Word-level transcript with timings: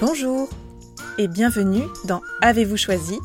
Bonjour 0.00 0.48
et 1.18 1.26
bienvenue 1.26 1.82
dans 2.04 2.20
Avez-vous 2.42 2.76
choisi, 2.76 3.18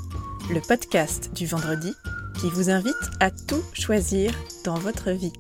le 0.50 0.62
podcast 0.62 1.32
du 1.36 1.46
vendredi 1.46 1.94
qui 2.40 2.50
vous 2.50 2.72
invite 2.72 2.96
à 3.20 3.30
tout 3.30 3.62
choisir 3.74 4.32
dans 4.64 4.80
votre 4.80 5.12
vie. 5.12 5.34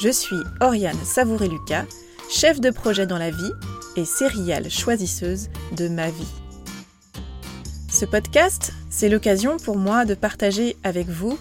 Je 0.00 0.08
suis 0.08 0.40
Oriane 0.62 0.96
Savouré-Lucas, 1.04 1.84
chef 2.30 2.58
de 2.58 2.70
projet 2.70 3.06
dans 3.06 3.18
la 3.18 3.30
vie 3.30 3.52
et 3.96 4.06
céréale 4.06 4.70
choisisseuse 4.70 5.50
de 5.76 5.88
ma 5.88 6.08
vie. 6.08 6.32
Ce 7.90 8.06
podcast, 8.06 8.72
c'est 8.88 9.10
l'occasion 9.10 9.58
pour 9.58 9.76
moi 9.76 10.06
de 10.06 10.14
partager 10.14 10.78
avec 10.84 11.08
vous 11.08 11.38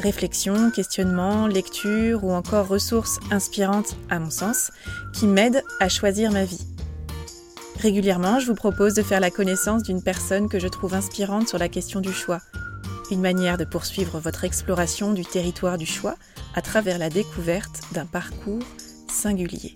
réflexions, 0.00 0.70
questionnements, 0.70 1.46
lectures 1.46 2.24
ou 2.24 2.32
encore 2.32 2.66
ressources 2.66 3.20
inspirantes 3.30 3.96
à 4.08 4.18
mon 4.18 4.30
sens 4.30 4.72
qui 5.14 5.26
m'aident 5.26 5.62
à 5.78 5.88
choisir 5.88 6.32
ma 6.32 6.44
vie. 6.44 6.66
Régulièrement, 7.78 8.40
je 8.40 8.46
vous 8.46 8.54
propose 8.54 8.94
de 8.94 9.02
faire 9.02 9.20
la 9.20 9.30
connaissance 9.30 9.82
d'une 9.82 10.02
personne 10.02 10.48
que 10.48 10.58
je 10.58 10.68
trouve 10.68 10.94
inspirante 10.94 11.48
sur 11.48 11.58
la 11.58 11.68
question 11.68 12.00
du 12.00 12.12
choix. 12.12 12.40
Une 13.10 13.20
manière 13.20 13.56
de 13.56 13.64
poursuivre 13.64 14.18
votre 14.18 14.44
exploration 14.44 15.12
du 15.12 15.24
territoire 15.24 15.78
du 15.78 15.86
choix 15.86 16.16
à 16.54 16.62
travers 16.62 16.98
la 16.98 17.08
découverte 17.08 17.80
d'un 17.92 18.06
parcours 18.06 18.62
singulier. 19.08 19.72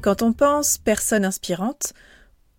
Quand 0.00 0.22
on 0.22 0.32
pense 0.32 0.78
personne 0.78 1.24
inspirante, 1.24 1.92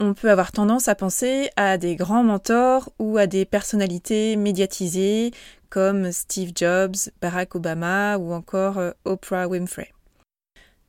on 0.04 0.14
peut 0.14 0.30
avoir 0.30 0.52
tendance 0.52 0.88
à 0.88 0.96
penser 0.96 1.50
à 1.56 1.78
des 1.78 1.96
grands 1.96 2.24
mentors 2.24 2.92
ou 3.00 3.18
à 3.18 3.26
des 3.26 3.46
personnalités 3.46 4.36
médiatisées 4.36 5.32
comme 5.70 6.12
Steve 6.12 6.52
Jobs, 6.54 6.96
Barack 7.22 7.56
Obama 7.56 8.18
ou 8.18 8.34
encore 8.34 8.78
euh, 8.78 8.92
Oprah 9.06 9.48
Winfrey. 9.48 9.92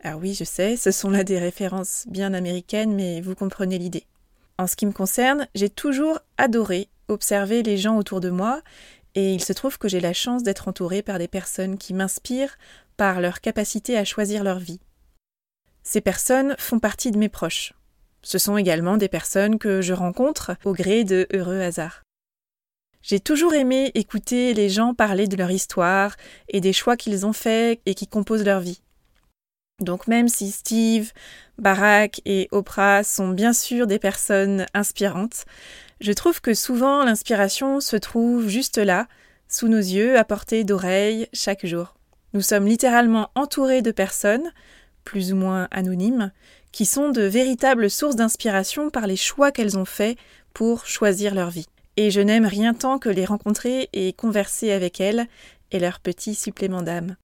Alors 0.02 0.20
oui, 0.20 0.34
je 0.34 0.44
sais, 0.44 0.76
ce 0.76 0.90
sont 0.90 1.10
là 1.10 1.24
des 1.24 1.38
références 1.38 2.04
bien 2.08 2.34
américaines, 2.34 2.94
mais 2.94 3.20
vous 3.20 3.34
comprenez 3.34 3.78
l'idée. 3.78 4.04
En 4.58 4.66
ce 4.66 4.76
qui 4.76 4.84
me 4.84 4.92
concerne, 4.92 5.46
j'ai 5.54 5.70
toujours 5.70 6.18
adoré 6.36 6.88
observer 7.08 7.62
les 7.62 7.76
gens 7.76 7.96
autour 7.96 8.20
de 8.20 8.30
moi, 8.30 8.62
et 9.14 9.32
il 9.32 9.42
se 9.42 9.52
trouve 9.52 9.78
que 9.78 9.88
j'ai 9.88 10.00
la 10.00 10.12
chance 10.12 10.42
d'être 10.42 10.68
entourée 10.68 11.02
par 11.02 11.18
des 11.18 11.28
personnes 11.28 11.78
qui 11.78 11.94
m'inspirent 11.94 12.58
par 12.96 13.20
leur 13.20 13.40
capacité 13.40 13.96
à 13.96 14.04
choisir 14.04 14.42
leur 14.44 14.58
vie. 14.58 14.80
Ces 15.82 16.00
personnes 16.00 16.56
font 16.58 16.78
partie 16.78 17.10
de 17.10 17.18
mes 17.18 17.28
proches. 17.28 17.74
Ce 18.24 18.38
sont 18.38 18.56
également 18.56 18.96
des 18.96 19.08
personnes 19.08 19.58
que 19.58 19.82
je 19.82 19.92
rencontre 19.92 20.56
au 20.64 20.72
gré 20.72 21.04
de 21.04 21.28
heureux 21.32 21.60
hasards. 21.60 22.02
J'ai 23.02 23.20
toujours 23.20 23.52
aimé 23.52 23.90
écouter 23.94 24.54
les 24.54 24.70
gens 24.70 24.94
parler 24.94 25.28
de 25.28 25.36
leur 25.36 25.50
histoire 25.50 26.16
et 26.48 26.62
des 26.62 26.72
choix 26.72 26.96
qu'ils 26.96 27.26
ont 27.26 27.34
faits 27.34 27.80
et 27.84 27.94
qui 27.94 28.08
composent 28.08 28.46
leur 28.46 28.60
vie. 28.60 28.80
Donc 29.80 30.06
même 30.06 30.28
si 30.28 30.50
Steve, 30.50 31.12
Barack 31.58 32.22
et 32.24 32.48
Oprah 32.50 33.04
sont 33.04 33.28
bien 33.28 33.52
sûr 33.52 33.86
des 33.86 33.98
personnes 33.98 34.64
inspirantes, 34.72 35.44
je 36.00 36.12
trouve 36.12 36.40
que 36.40 36.54
souvent 36.54 37.04
l'inspiration 37.04 37.80
se 37.80 37.96
trouve 37.96 38.48
juste 38.48 38.78
là, 38.78 39.06
sous 39.48 39.68
nos 39.68 39.76
yeux, 39.76 40.18
à 40.18 40.24
portée 40.24 40.64
d'oreille, 40.64 41.28
chaque 41.34 41.66
jour. 41.66 41.94
Nous 42.32 42.40
sommes 42.40 42.66
littéralement 42.66 43.30
entourés 43.34 43.82
de 43.82 43.90
personnes, 43.90 44.50
plus 45.04 45.32
ou 45.32 45.36
moins 45.36 45.68
anonymes, 45.70 46.32
qui 46.72 46.86
sont 46.86 47.10
de 47.10 47.22
véritables 47.22 47.90
sources 47.90 48.16
d'inspiration 48.16 48.90
par 48.90 49.06
les 49.06 49.16
choix 49.16 49.52
qu'elles 49.52 49.78
ont 49.78 49.84
faits 49.84 50.18
pour 50.52 50.86
choisir 50.86 51.34
leur 51.34 51.50
vie. 51.50 51.66
Et 51.96 52.10
je 52.10 52.20
n'aime 52.20 52.46
rien 52.46 52.74
tant 52.74 52.98
que 52.98 53.08
les 53.08 53.24
rencontrer 53.24 53.88
et 53.92 54.12
converser 54.12 54.72
avec 54.72 55.00
elles 55.00 55.26
et 55.70 55.78
leur 55.78 56.00
petit 56.00 56.34
supplément 56.34 56.82
d'âme. 56.82 57.16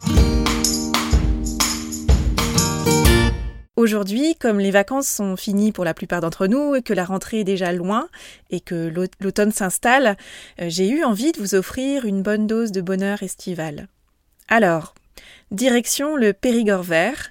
Aujourd'hui, 3.80 4.34
comme 4.34 4.60
les 4.60 4.70
vacances 4.70 5.08
sont 5.08 5.36
finies 5.36 5.72
pour 5.72 5.86
la 5.86 5.94
plupart 5.94 6.20
d'entre 6.20 6.46
nous 6.46 6.74
et 6.74 6.82
que 6.82 6.92
la 6.92 7.06
rentrée 7.06 7.40
est 7.40 7.44
déjà 7.44 7.72
loin 7.72 8.08
et 8.50 8.60
que 8.60 8.92
l'automne 9.20 9.52
s'installe, 9.52 10.18
euh, 10.60 10.66
j'ai 10.68 10.90
eu 10.90 11.02
envie 11.02 11.32
de 11.32 11.38
vous 11.38 11.54
offrir 11.54 12.04
une 12.04 12.22
bonne 12.22 12.46
dose 12.46 12.72
de 12.72 12.82
bonheur 12.82 13.22
estival. 13.22 13.88
Alors, 14.48 14.94
direction 15.50 16.16
le 16.16 16.34
Périgord 16.34 16.82
vert, 16.82 17.30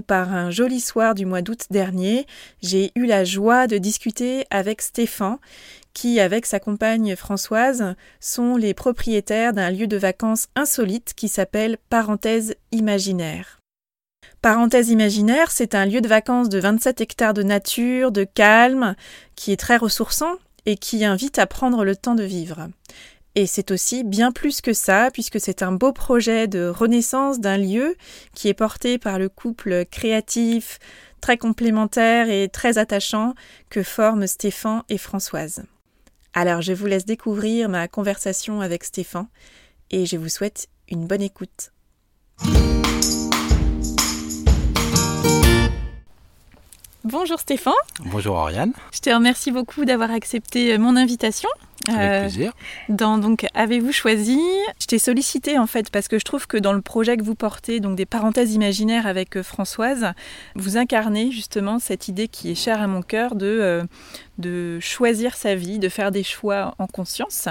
par 0.00 0.32
un 0.32 0.50
joli 0.50 0.80
soir 0.80 1.14
du 1.14 1.26
mois 1.26 1.42
d'août 1.42 1.66
dernier, 1.70 2.26
j'ai 2.62 2.92
eu 2.94 3.06
la 3.06 3.24
joie 3.24 3.66
de 3.66 3.78
discuter 3.78 4.46
avec 4.50 4.80
Stéphane, 4.80 5.38
qui, 5.92 6.20
avec 6.20 6.46
sa 6.46 6.60
compagne 6.60 7.16
Françoise, 7.16 7.96
sont 8.20 8.56
les 8.56 8.74
propriétaires 8.74 9.52
d'un 9.52 9.70
lieu 9.70 9.88
de 9.88 9.96
vacances 9.96 10.46
insolite 10.54 11.14
qui 11.14 11.28
s'appelle 11.28 11.78
Parenthèse 11.88 12.54
Imaginaire. 12.70 13.58
Parenthèse 14.40 14.88
Imaginaire, 14.88 15.50
c'est 15.50 15.74
un 15.74 15.84
lieu 15.84 16.00
de 16.00 16.08
vacances 16.08 16.48
de 16.48 16.60
27 16.60 17.00
hectares 17.00 17.34
de 17.34 17.42
nature, 17.42 18.12
de 18.12 18.24
calme, 18.24 18.94
qui 19.34 19.52
est 19.52 19.60
très 19.60 19.76
ressourçant 19.76 20.36
et 20.64 20.76
qui 20.76 21.04
invite 21.04 21.38
à 21.38 21.46
prendre 21.46 21.84
le 21.84 21.96
temps 21.96 22.14
de 22.14 22.22
vivre. 22.22 22.68
Et 23.36 23.46
c'est 23.46 23.70
aussi 23.70 24.02
bien 24.02 24.32
plus 24.32 24.60
que 24.60 24.72
ça, 24.72 25.10
puisque 25.12 25.40
c'est 25.40 25.62
un 25.62 25.72
beau 25.72 25.92
projet 25.92 26.48
de 26.48 26.66
renaissance 26.66 27.38
d'un 27.38 27.58
lieu 27.58 27.96
qui 28.34 28.48
est 28.48 28.54
porté 28.54 28.98
par 28.98 29.18
le 29.18 29.28
couple 29.28 29.84
créatif, 29.90 30.78
très 31.20 31.38
complémentaire 31.38 32.28
et 32.28 32.48
très 32.48 32.78
attachant 32.78 33.34
que 33.68 33.82
forment 33.82 34.26
Stéphane 34.26 34.82
et 34.88 34.98
Françoise. 34.98 35.62
Alors 36.32 36.62
je 36.62 36.72
vous 36.72 36.86
laisse 36.86 37.04
découvrir 37.04 37.68
ma 37.68 37.88
conversation 37.88 38.60
avec 38.60 38.84
Stéphane 38.84 39.28
et 39.90 40.06
je 40.06 40.16
vous 40.16 40.28
souhaite 40.28 40.68
une 40.88 41.06
bonne 41.06 41.22
écoute. 41.22 41.72
Bonjour 47.04 47.40
Stéphane. 47.40 47.72
Bonjour 48.04 48.36
Oriane. 48.36 48.72
Je 48.92 49.00
te 49.00 49.08
remercie 49.08 49.52
beaucoup 49.52 49.86
d'avoir 49.86 50.10
accepté 50.10 50.76
mon 50.76 50.96
invitation. 50.96 51.48
Avec 51.88 51.98
euh, 51.98 52.20
plaisir. 52.20 52.52
Dans, 52.90 53.16
donc, 53.16 53.46
avez-vous 53.54 53.90
choisi? 53.90 54.38
Je 54.78 54.86
t'ai 54.86 54.98
sollicité 54.98 55.58
en 55.58 55.66
fait 55.66 55.88
parce 55.90 56.08
que 56.08 56.18
je 56.18 56.24
trouve 56.24 56.46
que 56.46 56.58
dans 56.58 56.74
le 56.74 56.82
projet 56.82 57.16
que 57.16 57.22
vous 57.22 57.34
portez, 57.34 57.80
donc 57.80 57.96
des 57.96 58.04
parenthèses 58.04 58.54
imaginaires 58.54 59.06
avec 59.06 59.36
euh, 59.36 59.42
Françoise, 59.42 60.12
vous 60.56 60.76
incarnez 60.76 61.30
justement 61.30 61.78
cette 61.78 62.08
idée 62.08 62.28
qui 62.28 62.50
est 62.50 62.54
chère 62.54 62.82
à 62.82 62.86
mon 62.86 63.00
cœur 63.00 63.34
de, 63.34 63.46
euh, 63.46 63.82
de 64.40 64.78
choisir 64.80 65.36
sa 65.36 65.54
vie, 65.54 65.78
de 65.78 65.88
faire 65.88 66.10
des 66.10 66.22
choix 66.22 66.74
en 66.78 66.86
conscience. 66.86 67.48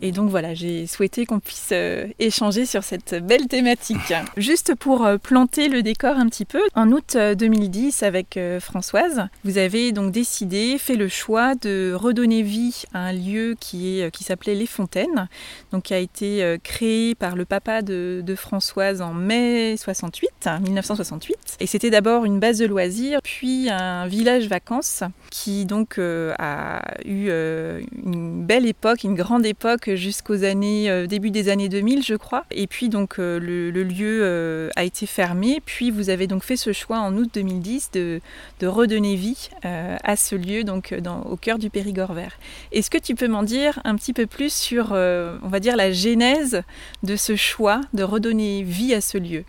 Et 0.00 0.12
donc 0.12 0.30
voilà, 0.30 0.54
j'ai 0.54 0.86
souhaité 0.86 1.26
qu'on 1.26 1.40
puisse 1.40 1.72
échanger 2.18 2.66
sur 2.66 2.82
cette 2.82 3.14
belle 3.24 3.46
thématique. 3.46 4.14
Juste 4.36 4.74
pour 4.74 5.08
planter 5.22 5.68
le 5.68 5.82
décor 5.82 6.16
un 6.16 6.28
petit 6.28 6.44
peu, 6.44 6.62
en 6.74 6.90
août 6.90 7.16
2010 7.16 8.02
avec 8.02 8.38
Françoise, 8.60 9.28
vous 9.44 9.58
avez 9.58 9.92
donc 9.92 10.12
décidé, 10.12 10.78
fait 10.78 10.96
le 10.96 11.08
choix 11.08 11.54
de 11.54 11.92
redonner 11.94 12.42
vie 12.42 12.84
à 12.92 13.00
un 13.00 13.12
lieu 13.12 13.56
qui 13.58 13.80
euh, 14.00 14.10
qui, 14.10 14.24
s'appelait 14.24 14.54
Les 14.54 14.66
Fontaines, 14.66 15.28
donc 15.72 15.84
qui 15.84 15.94
a 15.94 15.98
été 15.98 16.42
euh, 16.42 16.58
créé 16.62 17.14
par 17.14 17.36
le 17.36 17.44
papa 17.44 17.82
de, 17.82 18.22
Françoise 18.36 19.02
en 19.02 19.12
mai 19.12 19.76
68, 19.76 20.48
1968. 20.62 21.56
Et 21.60 21.66
c'était 21.66 21.90
d'abord 21.90 22.24
une 22.24 22.38
base 22.38 22.58
de 22.58 22.66
loisirs, 22.66 23.20
puis 23.22 23.68
un 23.68 24.06
village 24.06 24.46
vacances 24.46 25.02
qui 25.30 25.64
donc 25.64 25.98
euh, 25.98 26.34
a 26.38 26.82
eu 27.04 27.30
une 27.30 28.44
belle 28.44 28.66
époque, 28.66 29.04
une 29.04 29.14
grande 29.14 29.46
époque 29.46 29.94
jusqu'aux 29.94 30.44
années 30.44 31.06
début 31.06 31.30
des 31.30 31.48
années 31.48 31.68
2000, 31.68 32.04
je 32.04 32.14
crois. 32.14 32.44
Et 32.50 32.66
puis 32.66 32.88
donc 32.88 33.18
le, 33.18 33.70
lieu 33.70 34.70
a 34.76 34.84
été 34.84 35.06
fermé. 35.06 35.62
Puis 35.64 35.90
vous 35.90 36.10
avez 36.10 36.26
donc 36.26 36.42
fait 36.42 36.56
ce 36.56 36.72
choix 36.72 36.98
en 36.98 37.16
août 37.16 37.30
2010 37.32 37.90
de, 37.92 38.20
redonner 38.62 39.16
vie 39.16 39.50
à 39.62 40.16
ce 40.16 40.34
lieu 40.34 40.64
donc 40.64 40.94
au 41.24 41.36
cœur 41.36 41.58
du 41.58 41.70
Périgord 41.70 42.12
vert. 42.12 42.38
Est-ce 42.72 42.90
que 42.90 42.98
tu 42.98 43.14
peux 43.14 43.28
m'en 43.28 43.42
dire 43.42 43.80
un 43.84 43.96
petit 43.96 44.12
peu 44.12 44.26
plus 44.26 44.52
sur, 44.52 44.92
euh, 44.92 45.36
on 45.42 45.48
va 45.48 45.60
dire, 45.60 45.76
la 45.76 45.92
genèse 45.92 46.62
de 47.02 47.16
ce 47.16 47.36
choix 47.36 47.80
de 47.94 48.02
redonner 48.02 48.62
vie 48.62 48.94
à 48.94 49.00
ce 49.00 49.18
lieu? 49.18 49.44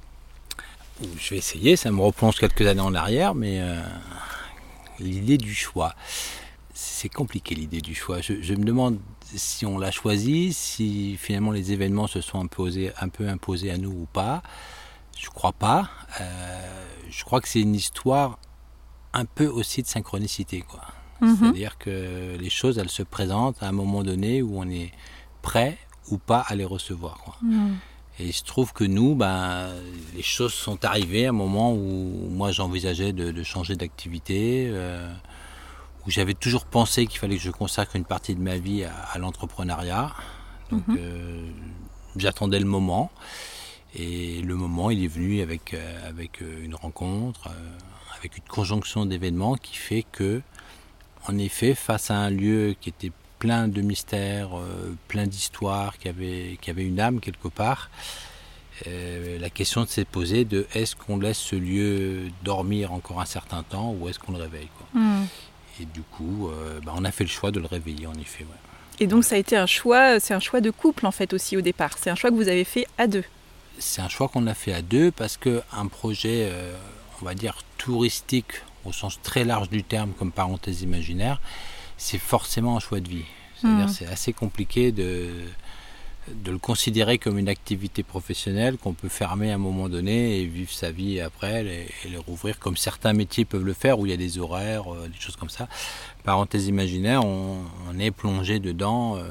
Je 1.17 1.31
vais 1.31 1.37
essayer, 1.37 1.75
ça 1.75 1.91
me 1.91 2.01
replonge 2.01 2.37
quelques 2.37 2.61
années 2.61 2.81
en 2.81 2.93
arrière, 2.93 3.33
mais 3.33 3.59
euh, 3.59 3.79
l'idée 5.01 5.37
du 5.37 5.53
choix, 5.53 5.95
c'est 6.73 7.09
compliqué 7.09 7.55
l'idée 7.55 7.81
du 7.81 7.95
choix. 7.95 8.21
Je, 8.21 8.53
me 8.53 8.63
demande 8.63 8.99
si 9.35 9.65
on 9.65 9.77
l'a 9.77 9.91
choisi, 9.91 10.53
si 10.53 11.17
finalement 11.17 11.51
les 11.51 11.71
événements 11.71 12.07
se 12.07 12.21
sont 12.21 12.39
imposés, 12.39 12.91
un 12.99 13.09
peu 13.09 13.27
imposés 13.27 13.71
à 13.71 13.77
nous 13.77 13.91
ou 13.91 14.07
pas. 14.11 14.41
Je 15.17 15.29
crois 15.29 15.53
pas. 15.53 15.89
Euh, 16.19 16.85
je 17.09 17.23
crois 17.23 17.41
que 17.41 17.47
c'est 17.47 17.61
une 17.61 17.75
histoire 17.75 18.39
un 19.13 19.25
peu 19.25 19.47
aussi 19.47 19.81
de 19.81 19.87
synchronicité, 19.87 20.61
quoi. 20.61 20.81
Mhm. 21.21 21.37
C'est-à-dire 21.37 21.77
que 21.77 22.35
les 22.39 22.49
choses, 22.49 22.77
elles 22.79 22.89
se 22.89 23.03
présentent 23.03 23.61
à 23.61 23.67
un 23.67 23.71
moment 23.71 24.03
donné 24.03 24.41
où 24.41 24.59
on 24.59 24.67
est 24.69 24.91
prêt 25.41 25.77
ou 26.09 26.17
pas 26.17 26.39
à 26.39 26.55
les 26.55 26.65
recevoir. 26.65 27.37
Mhm. 27.43 27.77
Et 28.19 28.25
il 28.25 28.33
se 28.33 28.43
trouve 28.43 28.73
que 28.73 28.83
nous, 28.83 29.15
ben, 29.15 29.69
les 30.15 30.21
choses 30.21 30.53
sont 30.53 30.83
arrivées 30.85 31.25
à 31.25 31.29
un 31.29 31.33
moment 31.33 31.73
où 31.73 32.27
moi 32.29 32.51
j'envisageais 32.51 33.13
de, 33.13 33.43
changer 33.43 33.75
d'activité, 33.75 34.67
euh, 34.69 35.11
où 36.05 36.11
j'avais 36.11 36.33
toujours 36.33 36.65
pensé 36.65 37.07
qu'il 37.07 37.19
fallait 37.19 37.37
que 37.37 37.41
je 37.41 37.51
consacre 37.51 37.95
une 37.95 38.05
partie 38.05 38.35
de 38.35 38.41
ma 38.41 38.57
vie 38.57 38.83
à, 38.83 39.17
l'entrepreneuriat. 39.17 40.13
Donc 40.71 40.87
mhm. 40.87 40.97
euh, 40.99 41.49
j'attendais 42.15 42.59
le 42.59 42.65
moment. 42.65 43.11
Et 43.93 44.41
le 44.41 44.55
moment, 44.55 44.89
il 44.89 45.03
est 45.03 45.07
venu 45.07 45.41
avec, 45.41 45.75
avec 46.07 46.39
une 46.39 46.75
rencontre, 46.75 47.49
avec 48.17 48.37
une 48.37 48.43
conjonction 48.43 49.05
d'événements 49.05 49.55
qui 49.55 49.75
fait 49.75 50.05
que, 50.09 50.41
en 51.27 51.37
effet, 51.37 51.75
face 51.75 52.09
à 52.09 52.15
un 52.15 52.29
lieu 52.29 52.73
qui 52.79 52.87
était 52.87 53.11
plein 53.41 53.67
de 53.67 53.81
mystères, 53.81 54.51
plein 55.07 55.25
d'histoires, 55.25 55.97
qui 55.97 56.07
avait, 56.07 56.59
qui 56.61 56.69
avait 56.69 56.85
une 56.85 56.99
âme 56.99 57.19
quelque 57.19 57.47
part, 57.47 57.89
euh, 58.87 59.37
la 59.39 59.49
question 59.49 59.85
s'est 59.85 60.05
posée 60.05 60.45
de 60.45 60.65
est-ce 60.73 60.95
qu'on 60.95 61.19
laisse 61.19 61.37
ce 61.37 61.55
lieu 61.55 62.29
dormir 62.43 62.91
encore 62.93 63.21
un 63.21 63.25
certain 63.25 63.63
temps 63.63 63.95
ou 63.99 64.09
est-ce 64.09 64.19
qu'on 64.19 64.31
le 64.31 64.41
réveille 64.41 64.69
hmm. 64.93 65.23
Et 65.79 65.85
du 65.85 66.01
coup, 66.01 66.49
euh, 66.49 66.79
bah, 66.83 66.93
on 66.95 67.03
a 67.03 67.11
fait 67.11 67.23
le 67.23 67.29
choix 67.29 67.51
de 67.51 67.59
le 67.59 67.65
réveiller 67.65 68.07
en 68.07 68.13
effet. 68.13 68.45
Et 68.99 69.07
donc 69.07 69.23
ça 69.23 69.35
a 69.35 69.37
été 69.37 69.55
un 69.55 69.65
choix, 69.65 70.19
c'est 70.19 70.33
un 70.33 70.39
choix 70.39 70.61
de 70.61 70.69
couple 70.69 71.05
en 71.05 71.11
fait 71.11 71.33
aussi 71.33 71.57
au 71.57 71.61
départ. 71.61 71.97
C'est 71.97 72.09
un 72.09 72.15
choix 72.15 72.29
que 72.29 72.35
vous 72.35 72.47
avez 72.47 72.63
fait 72.63 72.87
à 72.97 73.07
deux. 73.07 73.23
C'est 73.77 74.01
un 74.01 74.09
choix 74.09 74.27
qu'on 74.27 74.47
a 74.47 74.53
fait 74.53 74.73
à 74.73 74.81
deux 74.81 75.11
parce 75.11 75.37
que 75.37 75.61
un 75.71 75.87
projet, 75.87 76.49
euh, 76.51 76.75
on 77.21 77.25
va 77.25 77.33
dire 77.33 77.63
touristique 77.77 78.61
au 78.85 78.91
sens 78.91 79.19
très 79.21 79.43
large 79.43 79.69
du 79.69 79.83
terme, 79.83 80.11
comme 80.17 80.31
parenthèse 80.31 80.81
imaginaire, 80.81 81.39
c'est 82.01 82.17
forcément 82.17 82.75
un 82.75 82.79
choix 82.79 82.99
de 82.99 83.07
vie. 83.07 83.25
C'est-à-dire 83.55 83.85
hmm. 83.85 83.89
c'est 83.89 84.07
assez 84.07 84.33
compliqué 84.33 84.91
de 84.91 85.29
de 86.29 86.51
le 86.51 86.59
considérer 86.59 87.17
comme 87.17 87.39
une 87.39 87.49
activité 87.49 88.03
professionnelle 88.03 88.77
qu'on 88.77 88.93
peut 88.93 89.09
fermer 89.09 89.51
à 89.51 89.55
un 89.55 89.57
moment 89.57 89.89
donné 89.89 90.39
et 90.39 90.45
vivre 90.45 90.71
sa 90.71 90.91
vie 90.91 91.19
après 91.19 91.65
et, 91.65 92.09
le 92.09 92.19
rouvrir 92.19 92.59
comme 92.59 92.77
certains 92.77 93.13
métiers 93.13 93.43
peuvent 93.43 93.65
le 93.65 93.73
faire 93.73 93.99
où 93.99 94.05
il 94.05 94.11
y 94.11 94.13
a 94.13 94.17
des 94.17 94.37
horaires, 94.37 94.93
euh, 94.93 95.07
des 95.07 95.19
choses 95.19 95.35
comme 95.35 95.49
ça. 95.49 95.67
Parenthèse 96.23 96.67
imaginaire, 96.67 97.25
on, 97.25 97.63
est 97.99 98.11
plongé 98.11 98.59
dedans 98.59 99.17
euh, 99.17 99.23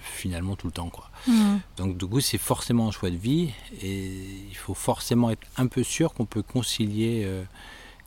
finalement 0.00 0.56
tout 0.56 0.66
le 0.66 0.72
temps. 0.72 0.90
Quoi. 0.90 1.10
Mmh. 1.28 1.58
Donc 1.76 1.96
du 1.96 2.06
coup 2.06 2.20
c'est 2.20 2.38
forcément 2.38 2.88
un 2.88 2.90
choix 2.90 3.10
de 3.10 3.16
vie 3.16 3.50
et 3.80 4.10
il 4.50 4.56
faut 4.56 4.74
forcément 4.74 5.30
être 5.30 5.46
un 5.56 5.68
peu 5.68 5.84
sûr 5.84 6.12
qu'on 6.12 6.26
peut 6.26 6.42
concilier 6.42 7.22
euh, 7.24 7.44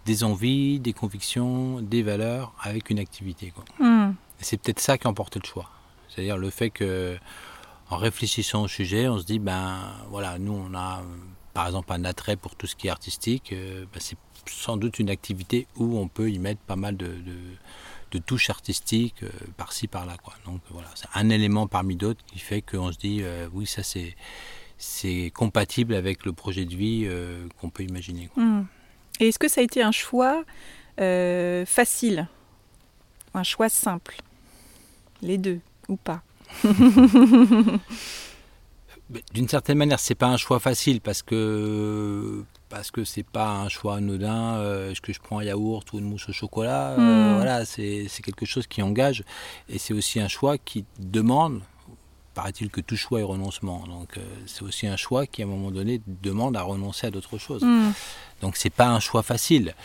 des 0.06 0.24
envies, 0.24 0.80
des 0.80 0.94
convictions, 0.94 1.82
des 1.82 2.04
valeurs 2.04 2.54
avec 2.62 2.90
une 2.90 3.00
activité. 3.00 3.54
Mmh. 3.80 4.05
C'est 4.40 4.58
peut-être 4.58 4.80
ça 4.80 4.98
qui 4.98 5.08
emporte 5.08 5.38
le 5.38 5.46
choix. 5.46 5.70
C'est-à-dire 6.10 6.38
le 6.38 6.50
fait 6.50 6.70
que 6.70 7.18
en 7.90 7.98
réfléchissant 7.98 8.64
au 8.64 8.68
sujet, 8.68 9.08
on 9.08 9.20
se 9.20 9.26
dit, 9.26 9.40
ben 9.40 9.78
voilà, 10.10 10.40
nous 10.40 10.54
on 10.54 10.74
a 10.76 11.04
par 11.56 11.68
exemple 11.68 11.94
un 11.94 12.04
attrait 12.04 12.36
pour 12.36 12.56
tout 12.56 12.68
ce 12.68 12.76
qui 12.76 12.88
est 12.88 12.90
artistique, 12.90 13.54
euh, 13.54 13.86
ben, 13.92 14.00
c'est 14.00 14.18
sans 14.46 14.78
doute 14.78 15.00
une 15.00 15.10
activité 15.10 15.68
où 15.78 15.98
on 15.98 16.08
peut 16.08 16.30
y 16.30 16.38
mettre 16.38 16.60
pas 16.62 16.76
mal 16.76 16.98
de, 16.98 17.16
touches 18.26 18.50
artistiques 18.50 19.24
euh, 19.24 19.30
par-ci 19.58 19.88
par-là. 19.88 20.16
Donc 20.46 20.62
voilà, 20.70 20.88
c'est 20.96 21.08
un 21.16 21.30
élément 21.30 21.68
parmi 21.68 21.98
d'autres 21.98 22.24
qui 22.26 22.40
fait 22.40 22.62
qu'on 22.62 22.92
se 22.92 22.98
dit, 22.98 23.20
euh, 23.24 23.48
oui, 23.54 23.66
ça 23.66 23.84
c'est, 23.84 24.16
c'est 24.78 25.32
compatible 25.34 25.94
avec 25.96 26.26
le 26.26 26.32
projet 26.32 26.64
de 26.64 26.76
vie 26.76 27.10
qu'on 27.60 27.70
peut 27.70 27.84
imaginer. 27.84 28.30
Hmm. 28.36 28.64
Et 29.20 29.30
est-ce 29.30 29.40
que 29.40 29.50
ça 29.50 29.62
a 29.62 29.64
été 29.64 29.82
un 29.82 29.92
choix 29.92 30.44
facile? 30.98 32.28
Un 33.36 33.44
choix 33.44 33.68
simple 33.68 34.16
Les 35.22 35.38
deux, 35.38 35.60
ou 35.90 35.98
pas 35.98 36.22
D'une 39.34 39.48
certaine 39.50 39.78
manière, 39.78 40.00
c'est 40.00 40.16
pas 40.16 40.28
un 40.28 40.38
choix 40.38 40.60
facile 40.60 41.02
parce 41.02 41.22
que 41.22 42.44
parce 42.70 42.92
que 42.92 43.04
c'est 43.04 43.24
pas 43.24 43.50
un 43.50 43.68
choix 43.70 43.98
anodin. 43.98 44.56
Euh, 44.56 44.90
est-ce 44.92 45.02
que 45.02 45.12
je 45.14 45.20
prends 45.20 45.40
un 45.40 45.44
yaourt 45.44 45.84
ou 45.94 46.00
une 46.00 46.06
mousse 46.06 46.30
au 46.30 46.34
chocolat 46.34 46.92
euh, 46.92 47.34
hmm. 47.34 47.36
Voilà, 47.36 47.66
c'est 47.66 48.08
quelque 48.24 48.46
chose 48.46 48.68
qui 48.68 48.82
engage 48.82 49.24
et 49.70 49.78
c'est 49.80 49.94
aussi 49.94 50.20
un 50.22 50.30
choix 50.30 50.58
qui 50.58 50.86
demande. 50.98 51.62
Paraît-il 52.34 52.70
que 52.70 52.82
tout 52.82 52.96
choix 52.96 53.20
est 53.20 53.24
renoncement. 53.24 53.86
Donc 53.86 54.18
euh, 54.18 54.22
c'est 54.48 54.64
aussi 54.64 54.88
un 54.88 54.98
choix 54.98 55.28
qui 55.28 55.44
à 55.44 55.46
un 55.46 55.50
moment 55.50 55.72
donné 55.72 56.02
demande 56.08 56.56
à 56.56 56.64
renoncer 56.64 57.08
à 57.08 57.12
d'autres 57.12 57.38
choses. 57.38 57.64
Hmm. 57.64 57.92
Donc 58.42 58.56
c'est 58.56 58.72
pas 58.72 58.88
un 58.88 59.02
choix 59.02 59.24
facile. 59.24 59.76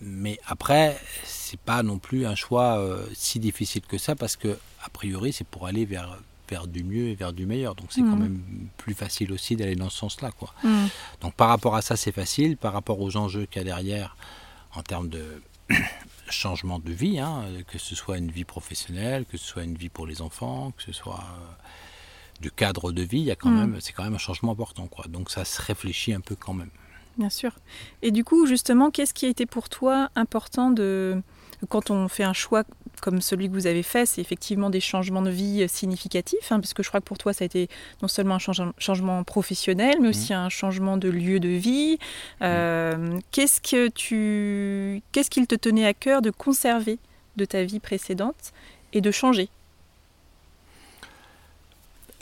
Mais 0.00 0.38
après, 0.46 0.98
c'est 1.24 1.60
pas 1.60 1.82
non 1.82 1.98
plus 1.98 2.26
un 2.26 2.34
choix 2.34 2.82
si 3.12 3.38
difficile 3.38 3.82
que 3.82 3.98
ça 3.98 4.14
parce 4.14 4.36
que 4.36 4.58
a 4.82 4.88
priori, 4.88 5.32
c'est 5.32 5.46
pour 5.46 5.66
aller 5.66 5.84
vers, 5.84 6.18
vers 6.50 6.66
du 6.66 6.84
mieux 6.84 7.08
et 7.08 7.14
vers 7.14 7.32
du 7.32 7.46
meilleur. 7.46 7.74
Donc 7.74 7.88
c'est 7.90 8.00
quand 8.00 8.16
mm. 8.16 8.22
même 8.22 8.42
plus 8.76 8.94
facile 8.94 9.32
aussi 9.32 9.56
d'aller 9.56 9.76
dans 9.76 9.88
ce 9.88 9.98
sens-là. 9.98 10.32
Quoi. 10.32 10.52
Mm. 10.64 10.86
Donc 11.20 11.34
par 11.34 11.48
rapport 11.48 11.76
à 11.76 11.82
ça, 11.82 11.96
c'est 11.96 12.12
facile. 12.12 12.56
Par 12.56 12.72
rapport 12.72 13.00
aux 13.00 13.16
enjeux 13.16 13.46
qu'il 13.46 13.60
y 13.60 13.62
a 13.62 13.64
derrière, 13.64 14.16
en 14.74 14.82
termes 14.82 15.08
de 15.08 15.42
changement 16.30 16.78
de 16.78 16.92
vie, 16.92 17.18
hein, 17.18 17.44
que 17.68 17.78
ce 17.78 17.94
soit 17.94 18.18
une 18.18 18.30
vie 18.30 18.44
professionnelle, 18.44 19.24
que 19.24 19.36
ce 19.36 19.44
soit 19.44 19.62
une 19.62 19.76
vie 19.76 19.88
pour 19.88 20.06
les 20.06 20.20
enfants, 20.22 20.72
que 20.76 20.82
ce 20.82 20.92
soit 20.92 21.20
euh, 21.20 22.40
du 22.40 22.50
cadre 22.50 22.92
de 22.92 23.02
vie, 23.02 23.18
il 23.18 23.24
y 23.24 23.30
a 23.30 23.36
quand 23.36 23.50
mm. 23.50 23.58
même, 23.58 23.80
c'est 23.80 23.92
quand 23.92 24.04
même 24.04 24.14
un 24.14 24.18
changement 24.18 24.52
important. 24.52 24.86
Quoi. 24.88 25.06
Donc 25.08 25.30
ça 25.30 25.44
se 25.44 25.62
réfléchit 25.62 26.12
un 26.12 26.20
peu 26.20 26.34
quand 26.34 26.54
même. 26.54 26.70
Bien 27.20 27.28
sûr. 27.28 27.52
Et 28.00 28.12
du 28.12 28.24
coup, 28.24 28.46
justement, 28.46 28.90
qu'est-ce 28.90 29.12
qui 29.12 29.26
a 29.26 29.28
été 29.28 29.44
pour 29.44 29.68
toi 29.68 30.08
important 30.16 30.70
de 30.70 31.20
quand 31.68 31.90
on 31.90 32.08
fait 32.08 32.22
un 32.22 32.32
choix 32.32 32.64
comme 33.02 33.20
celui 33.20 33.48
que 33.50 33.52
vous 33.52 33.66
avez 33.66 33.82
fait, 33.82 34.06
c'est 34.06 34.22
effectivement 34.22 34.70
des 34.70 34.80
changements 34.80 35.20
de 35.20 35.28
vie 35.28 35.68
significatifs, 35.68 36.50
hein, 36.50 36.60
parce 36.60 36.72
que 36.72 36.82
je 36.82 36.88
crois 36.88 37.00
que 37.00 37.04
pour 37.04 37.18
toi, 37.18 37.34
ça 37.34 37.44
a 37.44 37.46
été 37.46 37.68
non 38.00 38.08
seulement 38.08 38.36
un 38.36 38.72
changement 38.78 39.22
professionnel, 39.22 39.98
mais 40.00 40.08
aussi 40.08 40.32
mmh. 40.32 40.36
un 40.36 40.48
changement 40.48 40.96
de 40.96 41.10
lieu 41.10 41.40
de 41.40 41.50
vie. 41.50 41.98
Euh, 42.40 43.18
qu'est-ce 43.32 43.60
que 43.60 43.88
tu, 43.88 45.02
qu'est-ce 45.12 45.28
qu'il 45.28 45.46
te 45.46 45.54
tenait 45.54 45.84
à 45.84 45.92
cœur 45.92 46.22
de 46.22 46.30
conserver 46.30 46.98
de 47.36 47.44
ta 47.44 47.64
vie 47.64 47.80
précédente 47.80 48.52
et 48.94 49.02
de 49.02 49.10
changer? 49.10 49.50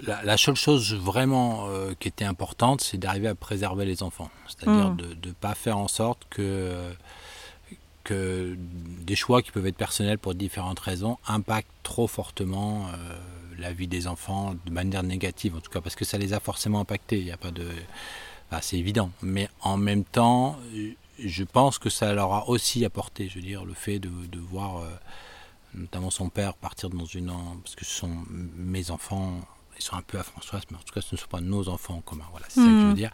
La, 0.06 0.36
seule 0.36 0.56
chose 0.56 0.94
vraiment 0.94 1.66
euh, 1.68 1.92
qui 1.98 2.08
était 2.08 2.24
importante, 2.24 2.80
c'est 2.80 2.98
d'arriver 2.98 3.28
à 3.28 3.34
préserver 3.34 3.84
les 3.84 4.02
enfants. 4.02 4.30
C'est-à-dire 4.46 4.90
mmh. 4.90 4.96
de 4.96 5.28
ne 5.28 5.32
pas 5.32 5.54
faire 5.54 5.78
en 5.78 5.88
sorte 5.88 6.26
que 6.30 6.94
des 8.10 9.16
choix 9.16 9.42
qui 9.42 9.50
peuvent 9.50 9.66
être 9.66 9.76
personnels 9.76 10.18
pour 10.18 10.34
différentes 10.34 10.80
raisons 10.80 11.18
impactent 11.26 11.68
trop 11.82 12.06
fortement 12.06 12.86
euh, 12.88 13.18
la 13.58 13.72
vie 13.72 13.88
des 13.88 14.06
enfants 14.06 14.54
de 14.64 14.70
manière 14.70 15.02
négative, 15.02 15.56
en 15.56 15.60
tout 15.60 15.70
cas 15.70 15.80
parce 15.80 15.96
que 15.96 16.04
ça 16.04 16.18
les 16.18 16.32
a 16.32 16.40
forcément 16.40 16.80
impactés. 16.80 17.18
Il 17.18 17.24
n'y 17.24 17.32
a 17.32 17.36
pas 17.36 17.50
de, 17.50 17.66
c'est 18.60 18.78
évident. 18.78 19.10
Mais 19.22 19.48
en 19.60 19.76
même 19.76 20.04
temps, 20.04 20.58
je 21.18 21.44
pense 21.44 21.78
que 21.78 21.90
ça 21.90 22.12
leur 22.12 22.32
a 22.32 22.48
aussi 22.48 22.84
apporté, 22.84 23.28
je 23.28 23.36
veux 23.36 23.44
dire, 23.44 23.64
le 23.64 23.74
fait 23.74 23.98
de, 23.98 24.38
voir 24.38 24.78
euh, 24.78 24.88
notamment 25.74 26.10
son 26.10 26.28
père 26.28 26.54
partir 26.54 26.90
dans 26.90 27.04
une, 27.04 27.32
parce 27.62 27.74
que 27.74 27.84
ce 27.84 27.92
sont 27.92 28.16
mes 28.28 28.90
enfants 28.90 29.40
ils 29.78 29.82
sont 29.82 29.96
un 29.96 30.02
peu 30.02 30.18
à 30.18 30.22
Françoise, 30.22 30.62
mais 30.70 30.76
en 30.76 30.80
tout 30.80 30.92
cas, 30.92 31.00
ce 31.00 31.14
ne 31.14 31.18
sont 31.18 31.28
pas 31.28 31.40
nos 31.40 31.68
enfants 31.68 31.96
en 31.96 32.00
commun. 32.00 32.24
Voilà, 32.30 32.46
c'est 32.48 32.60
ça 32.60 32.66
que 32.66 32.72
je 32.72 32.84
veux 32.86 32.92
hmm. 32.92 32.94
dire. 32.94 33.10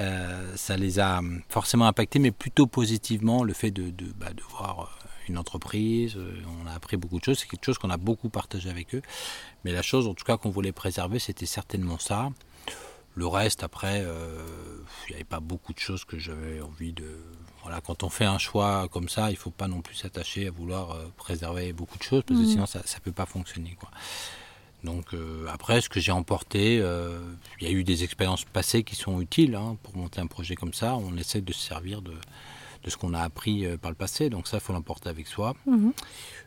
Euh, 0.00 0.56
ça 0.56 0.76
les 0.76 0.98
a 0.98 1.20
forcément 1.48 1.86
impactés, 1.86 2.18
mais 2.18 2.32
plutôt 2.32 2.66
positivement, 2.66 3.44
le 3.44 3.52
fait 3.52 3.70
de, 3.70 3.90
de, 3.90 4.06
bah, 4.12 4.30
voir 4.50 4.80
euh, 4.80 5.06
une 5.28 5.38
entreprise. 5.38 6.16
Euh, 6.16 6.42
on 6.62 6.66
a 6.66 6.72
appris 6.72 6.96
beaucoup 6.96 7.18
de 7.18 7.24
choses. 7.24 7.38
C'est 7.38 7.46
quelque 7.46 7.64
chose 7.64 7.78
qu'on 7.78 7.90
a 7.90 7.96
beaucoup 7.96 8.28
partagé 8.28 8.68
avec 8.68 8.94
eux. 8.94 9.02
Mais 9.64 9.72
la 9.72 9.82
chose, 9.82 10.06
en 10.06 10.14
tout 10.14 10.24
cas, 10.24 10.36
qu'on 10.36 10.50
voulait 10.50 10.72
préserver, 10.72 11.18
c'était 11.18 11.46
certainement 11.46 11.98
ça. 11.98 12.30
Le 13.14 13.26
reste, 13.26 13.62
après, 13.62 14.00
il 14.00 15.10
n'y 15.10 15.14
avait 15.16 15.24
pas 15.24 15.40
beaucoup 15.40 15.74
de 15.74 15.78
choses 15.78 16.06
que 16.06 16.18
j'avais 16.18 16.62
envie 16.62 16.94
de. 16.94 17.04
Voilà, 17.62 17.82
quand 17.82 18.02
on 18.04 18.08
fait 18.08 18.24
un 18.24 18.38
choix 18.38 18.88
comme 18.90 19.10
ça, 19.10 19.28
il 19.28 19.34
ne 19.34 19.38
faut 19.38 19.50
pas 19.50 19.68
non 19.68 19.82
plus 19.82 19.94
s'attacher 19.94 20.48
à 20.48 20.50
vouloir 20.50 20.96
préserver 21.18 21.74
beaucoup 21.74 21.98
de 21.98 22.02
choses, 22.02 22.22
parce 22.26 22.40
que 22.40 22.46
hmm. 22.46 22.48
sinon, 22.48 22.66
ça 22.66 22.78
ne 22.80 23.00
peut 23.04 23.12
pas 23.12 23.26
fonctionner. 23.26 23.76
Quoi. 23.78 23.90
Donc 24.84 25.14
euh, 25.14 25.46
après, 25.48 25.80
ce 25.80 25.88
que 25.88 26.00
j'ai 26.00 26.12
emporté, 26.12 26.80
euh, 26.80 27.18
il 27.60 27.66
y 27.66 27.70
a 27.70 27.72
eu 27.72 27.84
des 27.84 28.04
expériences 28.04 28.44
passées 28.44 28.82
qui 28.82 28.96
sont 28.96 29.20
utiles 29.20 29.54
hein, 29.54 29.76
pour 29.82 29.96
monter 29.96 30.20
un 30.20 30.26
projet 30.26 30.56
comme 30.56 30.74
ça. 30.74 30.96
On 30.96 31.16
essaie 31.16 31.40
de 31.40 31.52
se 31.52 31.60
servir 31.60 32.02
de, 32.02 32.12
ce 32.86 32.96
qu'on 32.96 33.14
a 33.14 33.20
appris 33.20 33.64
euh, 33.64 33.76
par 33.76 33.90
le 33.90 33.96
passé. 33.96 34.28
Donc 34.28 34.48
ça, 34.48 34.56
il 34.56 34.60
faut 34.60 34.72
l'emporter 34.72 35.08
avec 35.08 35.26
soi. 35.28 35.54
Mhm. 35.66 35.92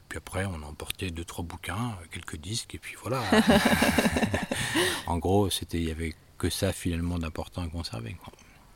Puis 0.10 0.18
après, 0.18 0.46
on 0.46 0.62
a 0.64 0.66
emporté 0.66 1.12
deux, 1.12 1.26
trois 1.26 1.44
bouquins, 1.44 1.98
quelques 2.12 2.38
disques, 2.38 2.76
et 2.76 2.78
puis 2.78 2.96
voilà. 3.02 3.22
en 5.08 5.18
gros, 5.18 5.50
c'était, 5.50 5.80
il 5.80 5.86
n'y 5.86 5.92
avait 5.92 6.14
que 6.38 6.50
ça 6.50 6.74
finalement 6.74 7.18
d'important 7.18 7.64
à 7.64 7.68
conserver. 7.68 8.16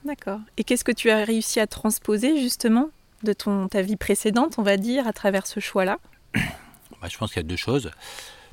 D'accord. 0.06 0.40
Et 0.58 0.64
qu'est-ce 0.64 0.84
que 0.84 0.92
tu 0.92 1.12
as 1.12 1.24
réussi 1.26 1.60
à 1.60 1.68
transposer 1.68 2.40
justement 2.40 2.90
de 3.24 3.34
ton, 3.34 3.68
ta 3.68 3.82
vie 3.82 3.98
précédente, 3.98 4.56
on 4.58 4.64
va 4.64 4.78
dire, 4.78 5.08
à 5.08 5.14
travers 5.14 5.46
ce 5.46 5.60
choix-là? 5.60 6.00
Bah, 6.34 7.08
Je 7.10 7.18
pense 7.18 7.30
qu'il 7.32 7.42
y 7.42 7.46
a 7.46 7.48
deux 7.48 7.58
choses. 7.58 7.92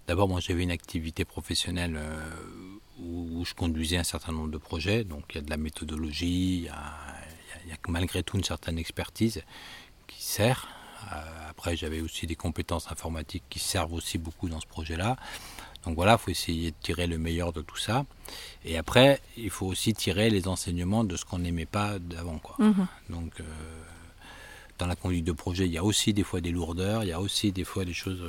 D'abord, 0.07 0.29
moi 0.29 0.41
j'avais 0.41 0.63
une 0.63 0.71
activité 0.71 1.25
professionnelle 1.25 1.97
euh, 1.97 2.31
où, 3.01 3.45
je 3.45 3.55
conduisais 3.55 3.97
un 3.97 4.05
certain 4.05 4.33
nombre 4.33 4.51
de 4.51 4.59
projets, 4.59 5.05
donc 5.05 5.25
il 5.31 5.37
y 5.37 5.39
a 5.39 5.43
de 5.43 5.51
la 5.51 5.57
méthodologie, 5.57 6.59
il 6.59 6.63
y 6.63 6.69
a, 6.69 6.95
malgré 7.89 8.23
tout 8.23 8.37
une 8.37 8.45
certaine 8.45 8.79
expertise 8.79 9.43
qui 10.07 10.23
sert. 10.23 10.69
Euh, 11.13 11.51
après, 11.51 11.77
j'avais 11.77 12.01
aussi 12.01 12.27
des 12.27 12.37
compétences 12.37 12.91
informatiques 12.91 13.45
qui 13.51 13.59
servent 13.59 13.93
aussi 13.93 14.19
beaucoup 14.19 14.49
dans 14.49 14.61
ce 14.61 14.67
projet-là. 14.67 15.17
Donc 15.85 15.95
voilà, 15.95 16.15
il 16.15 16.19
faut 16.19 16.31
essayer 16.31 16.71
de 16.73 16.77
tirer 16.81 17.07
le 17.07 17.19
meilleur 17.19 17.53
de 17.53 17.63
tout 17.63 17.77
ça. 17.77 18.05
Et 18.65 18.77
après, 18.77 19.21
il 19.37 19.51
faut 19.51 19.67
aussi 19.67 19.95
tirer 19.95 20.31
les 20.31 20.49
enseignements 20.49 21.05
de 21.05 21.17
ce 21.17 21.25
qu'on 21.25 21.39
n'aimait 21.39 21.67
pas 21.67 21.99
d'avant. 22.01 22.39
Quoi. 22.39 22.57
Mhm. 22.59 22.87
Donc, 23.11 23.41
euh, 23.41 23.45
dans 24.79 24.87
la 24.87 24.97
conduite 24.97 25.25
de 25.25 25.33
projet, 25.33 25.67
il 25.67 25.73
y 25.73 25.79
a 25.79 25.85
aussi 25.85 26.13
des 26.13 26.23
fois 26.23 26.41
des 26.41 26.51
lourdeurs, 26.51 27.03
il 27.03 27.09
y 27.09 27.13
a 27.13 27.21
aussi 27.21 27.53
des 27.53 27.65
fois 27.65 27.85
des 27.85 27.95
choses 27.95 28.23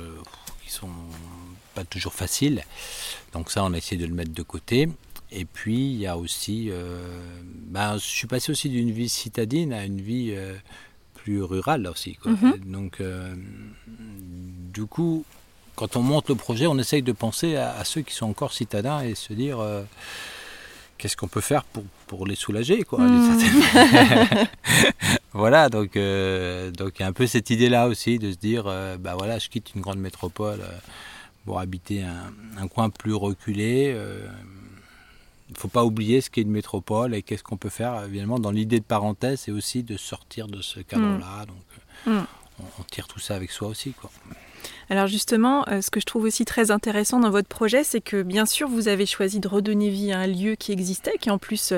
qui 0.64 0.70
sont 0.70 0.90
pas 1.74 1.84
toujours 1.84 2.14
faciles. 2.14 2.64
Donc 3.32 3.50
ça, 3.50 3.64
on 3.64 3.72
a 3.72 3.76
essayé 3.76 4.00
de 4.00 4.06
le 4.06 4.14
mettre 4.14 4.32
de 4.32 4.42
côté. 4.42 4.88
Et 5.30 5.44
puis, 5.44 5.92
il 5.92 5.98
y 5.98 6.06
a 6.06 6.16
aussi... 6.16 6.70
ben, 7.66 7.98
je 7.98 8.06
suis 8.06 8.26
passé 8.26 8.50
aussi 8.50 8.70
d'une 8.70 8.90
vie 8.90 9.10
citadine 9.10 9.74
à 9.74 9.84
une 9.84 10.00
vie 10.00 10.34
plus 11.14 11.42
rurale 11.42 11.86
aussi. 11.86 12.18
Mhm. 12.24 12.58
Donc, 12.64 13.02
du 14.72 14.86
coup, 14.86 15.24
quand 15.78 15.94
on 15.94 16.02
monte 16.02 16.28
le 16.28 16.34
projet, 16.34 16.66
on 16.66 16.76
essaye 16.76 17.02
de 17.02 17.12
penser 17.12 17.54
à, 17.54 17.84
ceux 17.84 18.00
qui 18.00 18.12
sont 18.12 18.26
encore 18.26 18.52
citadins 18.52 19.00
et 19.00 19.14
se 19.14 19.32
dire 19.32 19.60
euh, 19.60 19.82
qu'est-ce 20.98 21.16
qu'on 21.16 21.28
peut 21.28 21.40
faire 21.40 21.62
pour, 21.62 21.84
pour 22.08 22.26
les 22.26 22.34
soulager. 22.34 22.82
Quoi, 22.82 22.98
mmh. 22.98 24.46
voilà, 25.32 25.68
donc 25.68 25.96
euh, 25.96 26.70
donc 26.70 26.98
il 26.98 27.02
y 27.02 27.04
a 27.04 27.08
un 27.08 27.12
peu 27.12 27.26
cette 27.26 27.50
idée-là 27.50 27.88
aussi 27.88 28.18
de 28.18 28.32
se 28.32 28.36
dire 28.36 28.64
euh, 28.66 28.96
bah 28.96 29.14
voilà, 29.16 29.38
je 29.38 29.48
quitte 29.48 29.74
une 29.74 29.82
grande 29.82 29.98
métropole 29.98 30.60
pour 31.44 31.60
habiter 31.60 32.02
un, 32.02 32.68
coin 32.68 32.90
plus 32.90 33.14
reculé. 33.14 33.96
Il 35.48 35.54
ne 35.54 35.58
faut 35.58 35.68
pas 35.68 35.84
oublier 35.84 36.20
ce 36.20 36.28
qu'est 36.28 36.42
une 36.42 36.50
métropole 36.50 37.14
et 37.14 37.22
qu'est-ce 37.22 37.42
qu'on 37.42 37.56
peut 37.56 37.70
faire. 37.70 38.04
Évidemment, 38.04 38.38
dans 38.38 38.50
l'idée 38.50 38.80
de 38.80 38.84
parenthèse, 38.84 39.40
c'est 39.40 39.50
aussi 39.50 39.82
de 39.82 39.96
sortir 39.96 40.46
de 40.46 40.60
ce 40.60 40.80
cadre-là. 40.80 41.46
Donc, 41.46 41.56
mmh. 42.06 42.18
on, 42.60 42.64
on, 42.80 42.82
tire 42.82 43.08
tout 43.08 43.18
ça 43.18 43.34
avec 43.34 43.50
soi 43.50 43.68
aussi. 43.68 43.92
Quoi. 43.92 44.10
Alors 44.90 45.06
justement, 45.06 45.64
euh, 45.68 45.82
ce 45.82 45.90
que 45.90 46.00
je 46.00 46.06
trouve 46.06 46.24
aussi 46.24 46.44
très 46.44 46.70
intéressant 46.70 47.20
dans 47.20 47.30
votre 47.30 47.48
projet, 47.48 47.84
c'est 47.84 48.00
que 48.00 48.22
bien 48.22 48.46
sûr, 48.46 48.68
vous 48.68 48.88
avez 48.88 49.06
choisi 49.06 49.40
de 49.40 49.48
redonner 49.48 49.90
vie 49.90 50.12
à 50.12 50.20
un 50.20 50.26
lieu 50.26 50.54
qui 50.54 50.72
existait, 50.72 51.18
qui 51.20 51.30
en 51.30 51.38
plus, 51.38 51.72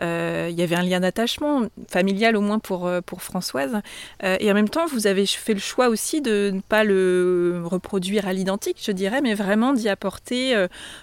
euh, 0.00 0.48
il 0.50 0.58
y 0.58 0.62
avait 0.62 0.76
un 0.76 0.82
lien 0.82 1.00
d'attachement 1.00 1.66
familial 1.88 2.36
au 2.36 2.40
moins 2.40 2.58
pour, 2.58 2.86
euh, 2.86 3.00
pour 3.00 3.22
Françoise. 3.22 3.80
et 4.22 4.50
en 4.50 4.54
même 4.54 4.68
temps, 4.68 4.86
vous 4.86 5.06
avez 5.06 5.26
fait 5.26 5.54
le 5.54 5.60
choix 5.60 5.88
aussi 5.88 6.20
de 6.20 6.50
ne 6.54 6.60
pas 6.60 6.84
le 6.84 7.62
reproduire 7.64 8.26
à 8.26 8.32
l'identique, 8.32 8.78
je 8.82 8.92
dirais, 8.92 9.20
mais 9.20 9.34
vraiment 9.34 9.72
d'y 9.72 9.88
apporter 9.88 10.54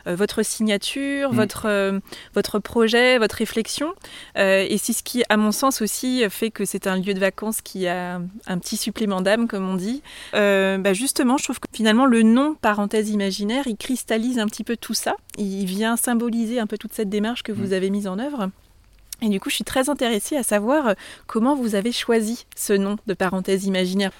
votre 0.05 0.43
signature, 0.43 1.31
mm. 1.31 1.35
votre, 1.35 2.01
votre 2.33 2.59
projet, 2.59 3.17
votre 3.17 3.35
réflexion. 3.35 3.93
et 4.35 4.77
c'est 4.77 4.93
ce 4.93 5.03
qui, 5.03 5.23
à 5.29 5.37
mon 5.37 5.51
sens 5.51 5.81
aussi, 5.81 6.23
fait 6.29 6.51
que 6.51 6.65
c'est 6.65 6.87
un 6.87 6.97
lieu 6.97 7.13
de 7.13 7.19
vacances 7.19 7.61
qui 7.61 7.87
a 7.87 8.21
un 8.47 8.57
petit 8.57 8.77
supplément 8.77 9.21
d'âme, 9.21 9.47
comme 9.47 9.69
on 9.69 9.75
dit. 9.75 10.01
Bah, 10.33 10.93
justement, 10.93 11.37
je 11.43 11.47
trouve 11.47 11.59
que 11.59 11.67
finalement 11.73 12.05
le 12.05 12.23
nom 12.23 12.55
parenthèse 12.55 13.09
imaginaire, 13.09 13.67
il 13.67 13.75
cristallise 13.75 14.39
un 14.39 14.47
petit 14.47 14.63
peu 14.63 14.77
tout 14.77 14.93
ça. 14.93 15.17
Il 15.37 15.65
vient 15.65 15.97
symboliser 15.97 16.57
un 16.57 16.67
peu 16.67 16.77
toute 16.77 16.93
cette 16.93 17.09
démarche 17.09 17.43
que 17.43 17.51
vous 17.51 17.71
mm. 17.71 17.73
avez 17.73 17.89
mise 17.89 18.07
en 18.07 18.17
œuvre. 18.17 18.49
Et 19.21 19.27
du 19.27 19.41
coup, 19.41 19.49
je 19.49 19.55
suis 19.55 19.65
très 19.65 19.89
intéressée 19.89 20.37
à 20.37 20.43
savoir 20.43 20.87
euh, 20.87 20.93
comment 21.27 21.53
vous 21.53 21.75
avez 21.75 21.91
choisi 21.91 22.45
ce 22.55 22.71
nom 22.71 22.95
de 23.07 23.13
parenthèse 23.13 23.65
imaginaire. 23.65 24.11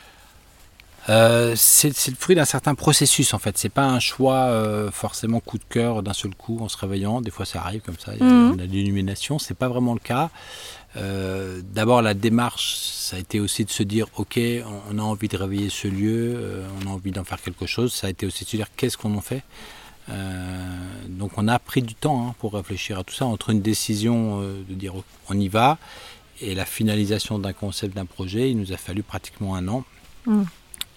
Euh, 1.10 1.54
c'est 1.58 1.90
le 2.08 2.16
fruit 2.16 2.36
d'un 2.36 2.46
certain 2.46 2.76
processus 2.76 3.34
en 3.34 3.40
fait. 3.40 3.58
C'est 3.58 3.70
pas 3.70 3.86
un 3.86 4.00
choix 4.00 4.46
euh, 4.46 4.90
forcément 4.92 5.40
coup 5.40 5.58
de 5.58 5.64
cœur 5.68 6.02
d'un 6.02 6.14
seul 6.14 6.34
coup 6.34 6.60
en 6.62 6.70
se 6.70 6.78
réveillant. 6.78 7.22
Des 7.22 7.32
fois 7.32 7.46
ça 7.46 7.62
arrive 7.62 7.82
comme 7.82 8.00
ça, 8.00 8.14
mm. 8.14 8.54
on 8.56 8.60
a 8.60 8.66
l'illumination. 8.66 9.40
C'est 9.40 9.58
pas 9.58 9.68
vraiment 9.68 9.94
le 9.94 10.00
cas. 10.00 10.30
Euh, 10.96 11.62
d'abord, 11.64 12.02
la 12.02 12.14
démarche, 12.14 12.76
ça 12.78 13.18
a 13.18 13.20
été 13.20 13.40
aussi 13.40 13.66
de 13.66 13.72
se 13.72 13.82
dire, 13.84 14.06
ok, 14.16 14.40
on 14.92 15.00
a 15.00 15.02
envie 15.02 15.28
de 15.28 15.36
réveiller 15.36 15.70
ce 15.70 15.88
lieu, 15.88 16.64
on 16.82 16.88
a 16.88 16.92
envie 16.92 17.12
d'en 17.12 17.24
faire 17.24 17.42
quelque 17.42 17.66
chose. 17.66 17.92
Ça 17.94 18.08
a 18.08 18.10
été 18.12 18.28
aussi 18.28 18.44
de 18.46 18.50
se 18.50 18.56
dire, 18.56 18.68
qu'est-ce 18.78 18.96
qu'on 18.98 19.16
en 19.16 19.22
fait? 19.22 19.42
Donc, 21.10 21.32
on 21.38 21.48
a 21.48 21.58
pris 21.58 21.82
du 21.82 21.96
temps 21.96 22.28
hein, 22.28 22.36
pour 22.38 22.54
réfléchir 22.54 23.00
à 23.00 23.04
tout 23.04 23.16
ça, 23.16 23.26
entre 23.26 23.50
une 23.50 23.62
décision 23.62 24.42
de 24.42 24.74
dire, 24.76 24.94
on 25.30 25.40
y 25.40 25.48
va, 25.48 25.80
et 26.42 26.54
la 26.54 26.66
finalisation 26.66 27.40
d'un 27.40 27.54
concept, 27.54 27.96
d'un 27.96 28.06
projet. 28.06 28.52
Il 28.52 28.60
nous 28.60 28.72
a 28.72 28.78
fallu 28.78 29.02
pratiquement 29.02 29.56
un 29.56 29.68
an. 29.68 29.84
Mmh. 30.28 30.44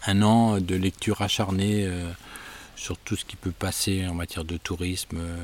Un 0.07 0.23
an 0.23 0.61
de 0.61 0.75
lecture 0.75 1.23
acharnée 1.23 1.89
sur 2.77 2.99
tout 2.99 3.17
ce 3.17 3.25
qui 3.25 3.37
peut 3.37 3.51
passer 3.51 4.07
en 4.07 4.15
matière 4.15 4.45
de 4.45 4.57
tourisme 4.59 5.17
euh, 5.19 5.37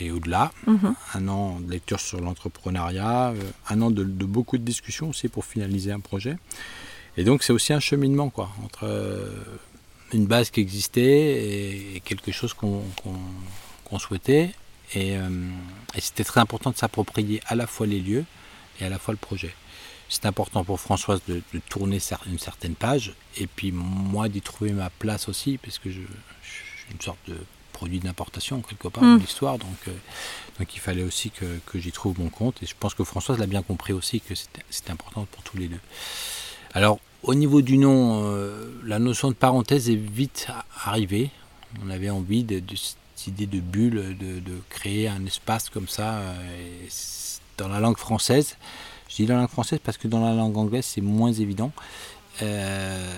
et 0.00 0.10
au-delà. 0.10 0.50
Mhm. 0.66 0.94
Un 1.14 1.28
an 1.28 1.60
de 1.60 1.70
lecture 1.70 2.00
sur 2.00 2.20
l'entrepreneuriat, 2.20 3.28
euh, 3.30 3.42
un 3.68 3.82
an 3.82 3.90
de, 3.90 4.02
beaucoup 4.02 4.58
de 4.58 4.64
discussions 4.64 5.10
aussi 5.10 5.28
pour 5.28 5.44
finaliser 5.44 5.92
un 5.92 6.00
projet. 6.00 6.36
Et 7.16 7.24
donc 7.24 7.42
c'est 7.42 7.52
aussi 7.52 7.72
un 7.72 7.80
cheminement 7.80 8.30
quoi, 8.30 8.50
entre 8.64 8.84
euh, 8.84 9.30
une 10.12 10.26
base 10.26 10.50
qui 10.50 10.60
existait 10.60 11.94
et, 11.96 12.00
quelque 12.04 12.32
chose 12.32 12.54
qu'on 12.54 13.98
souhaitait. 13.98 14.50
Et, 14.94 15.16
c'était 15.98 16.24
très 16.24 16.40
important 16.40 16.70
de 16.70 16.76
s'approprier 16.76 17.42
à 17.46 17.54
la 17.54 17.66
fois 17.66 17.86
les 17.86 18.00
lieux 18.00 18.24
et 18.80 18.84
à 18.84 18.88
la 18.88 18.98
fois 18.98 19.12
le 19.12 19.18
projet. 19.18 19.52
C'est 20.08 20.26
important 20.26 20.64
pour 20.64 20.80
Françoise 20.80 21.20
de, 21.28 21.42
de, 21.52 21.60
tourner 21.68 21.98
une 22.26 22.38
certaine 22.38 22.74
page 22.74 23.12
et 23.36 23.46
puis 23.46 23.72
moi 23.72 24.28
d'y 24.28 24.40
trouver 24.40 24.72
ma 24.72 24.90
place 24.90 25.28
aussi 25.28 25.58
parce 25.58 25.78
que 25.78 25.90
je, 25.90 26.00
une 26.92 27.00
sorte 27.00 27.18
de 27.28 27.36
produit 27.72 28.00
d'importation 28.00 28.60
quelque 28.60 28.88
part 28.88 29.02
dans 29.02 29.16
mm. 29.16 29.20
l'histoire. 29.20 29.58
Donc, 29.58 29.76
euh, 29.86 29.92
donc 30.58 30.74
il 30.74 30.80
fallait 30.80 31.02
aussi 31.02 31.30
que, 31.30 31.60
que 31.66 31.78
j'y 31.78 31.92
trouve 31.92 32.18
mon 32.18 32.28
compte. 32.28 32.62
Et 32.62 32.66
je 32.66 32.74
pense 32.78 32.94
que 32.94 33.04
Françoise 33.04 33.38
l'a 33.38 33.46
bien 33.46 33.62
compris 33.62 33.92
aussi 33.92 34.20
que 34.20 34.34
c'était 34.34 34.90
important 34.90 35.26
pour 35.30 35.42
tous 35.42 35.56
les 35.56 35.68
deux. 35.68 35.80
Alors 36.74 36.98
au 37.22 37.34
niveau 37.34 37.62
du 37.62 37.78
nom, 37.78 38.22
euh, 38.24 38.70
la 38.84 38.98
notion 38.98 39.28
de 39.28 39.34
parenthèse 39.34 39.90
est 39.90 39.96
vite 39.96 40.48
arrivée. 40.84 41.30
On 41.84 41.90
avait 41.90 42.10
envie 42.10 42.44
de, 42.44 42.62
cette 42.74 43.26
idée 43.26 43.46
de 43.46 43.60
bulle, 43.60 44.16
de, 44.18 44.40
de, 44.40 44.60
créer 44.70 45.08
un 45.08 45.24
espace 45.26 45.68
comme 45.68 45.88
ça 45.88 46.14
euh, 46.14 46.36
dans 47.58 47.68
la 47.68 47.80
langue 47.80 47.98
française. 47.98 48.56
Je 49.08 49.16
dis 49.16 49.26
dans 49.26 49.34
la 49.34 49.40
langue 49.40 49.50
française 49.50 49.80
parce 49.82 49.98
que 49.98 50.08
dans 50.08 50.24
la 50.24 50.34
langue 50.34 50.56
anglaise 50.56 50.84
c'est 50.84 51.00
moins 51.00 51.32
évident. 51.32 51.72
Euh, 52.42 53.14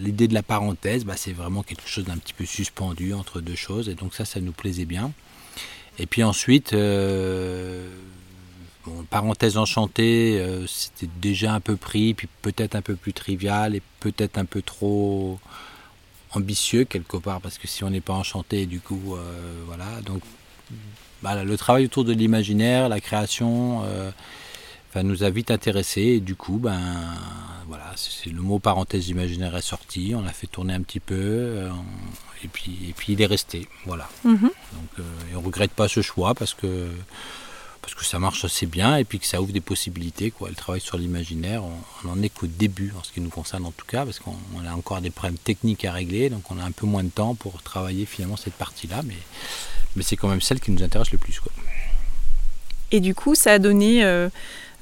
l'idée 0.00 0.28
de 0.28 0.34
la 0.34 0.42
parenthèse, 0.42 1.04
bah, 1.04 1.14
c'est 1.16 1.32
vraiment 1.32 1.62
quelque 1.62 1.88
chose 1.88 2.04
d'un 2.04 2.18
petit 2.18 2.32
peu 2.32 2.44
suspendu 2.44 3.12
entre 3.12 3.40
deux 3.40 3.56
choses, 3.56 3.88
et 3.88 3.94
donc 3.94 4.14
ça, 4.14 4.24
ça 4.24 4.40
nous 4.40 4.52
plaisait 4.52 4.84
bien. 4.84 5.12
Et 5.98 6.06
puis 6.06 6.22
ensuite, 6.22 6.72
euh, 6.72 7.88
parenthèse 9.10 9.56
enchantée, 9.56 10.38
euh, 10.38 10.66
c'était 10.66 11.10
déjà 11.20 11.54
un 11.54 11.60
peu 11.60 11.76
pris, 11.76 12.14
puis 12.14 12.28
peut-être 12.42 12.76
un 12.76 12.82
peu 12.82 12.94
plus 12.94 13.12
trivial, 13.12 13.74
et 13.74 13.82
peut-être 14.00 14.38
un 14.38 14.44
peu 14.44 14.62
trop 14.62 15.38
ambitieux 16.32 16.84
quelque 16.84 17.16
part, 17.16 17.40
parce 17.40 17.58
que 17.58 17.66
si 17.66 17.84
on 17.84 17.90
n'est 17.90 18.00
pas 18.00 18.14
enchanté, 18.14 18.66
du 18.66 18.80
coup, 18.80 19.16
voilà. 19.66 20.00
Donc, 20.06 20.22
voilà, 21.20 21.44
le 21.44 21.56
travail 21.56 21.84
autour 21.84 22.04
de 22.04 22.12
l'imaginaire, 22.12 22.88
la 22.88 23.00
création 23.00 23.82
nous 25.02 25.22
a 25.22 25.30
vite 25.30 25.50
intéressés 25.50 26.02
et 26.02 26.20
du 26.20 26.34
coup, 26.34 26.58
ben 26.58 26.78
voilà, 27.66 27.92
c'est 27.96 28.30
le 28.30 28.42
mot 28.42 28.58
parenthèse 28.58 29.08
imaginaire 29.08 29.56
est 29.56 29.62
sorti, 29.62 30.12
on 30.14 30.22
l'a 30.22 30.32
fait 30.32 30.46
tourner 30.46 30.74
un 30.74 30.82
petit 30.82 31.00
peu 31.00 31.14
euh, 31.14 31.70
et 32.44 32.48
puis 32.48 32.76
et 32.90 32.92
puis 32.92 33.14
il 33.14 33.22
est 33.22 33.26
resté, 33.26 33.68
voilà. 33.86 34.08
Mhm. 34.24 34.40
Donc 34.40 34.52
euh, 34.98 35.02
et 35.32 35.36
on 35.36 35.40
regrette 35.40 35.70
pas 35.72 35.88
ce 35.88 36.02
choix 36.02 36.34
parce 36.34 36.52
que 36.52 36.88
parce 37.80 37.94
que 37.94 38.04
ça 38.04 38.18
marche 38.18 38.44
assez 38.44 38.66
bien 38.66 38.96
et 38.96 39.04
puis 39.04 39.18
que 39.18 39.26
ça 39.26 39.40
ouvre 39.40 39.52
des 39.52 39.62
possibilités 39.62 40.30
quoi. 40.30 40.50
Le 40.50 40.54
travail 40.54 40.82
sur 40.82 40.98
l'imaginaire, 40.98 41.64
on, 41.64 42.06
n'en 42.06 42.12
en 42.12 42.22
est 42.22 42.28
qu'au 42.28 42.46
début 42.46 42.92
en 42.98 43.02
ce 43.02 43.12
qui 43.12 43.22
nous 43.22 43.30
concerne 43.30 43.64
en 43.64 43.72
tout 43.72 43.86
cas 43.86 44.04
parce 44.04 44.18
qu'on 44.18 44.36
a 44.66 44.74
encore 44.74 45.00
des 45.00 45.10
problèmes 45.10 45.38
techniques 45.38 45.86
à 45.86 45.92
régler, 45.92 46.28
donc 46.28 46.50
on 46.50 46.58
a 46.58 46.64
un 46.64 46.70
peu 46.72 46.86
moins 46.86 47.02
de 47.02 47.08
temps 47.08 47.34
pour 47.34 47.62
travailler 47.62 48.04
finalement 48.04 48.36
cette 48.36 48.54
partie-là, 48.54 49.00
mais 49.04 49.16
mais 49.96 50.02
c'est 50.02 50.16
quand 50.16 50.28
même 50.28 50.42
celle 50.42 50.60
qui 50.60 50.70
nous 50.70 50.82
intéresse 50.82 51.12
le 51.12 51.18
plus 51.18 51.40
quoi. 51.40 51.52
Et 52.92 53.00
du 53.00 53.14
coup, 53.14 53.34
ça 53.34 53.52
a 53.52 53.58
donné 53.58 54.04
euh, 54.04 54.28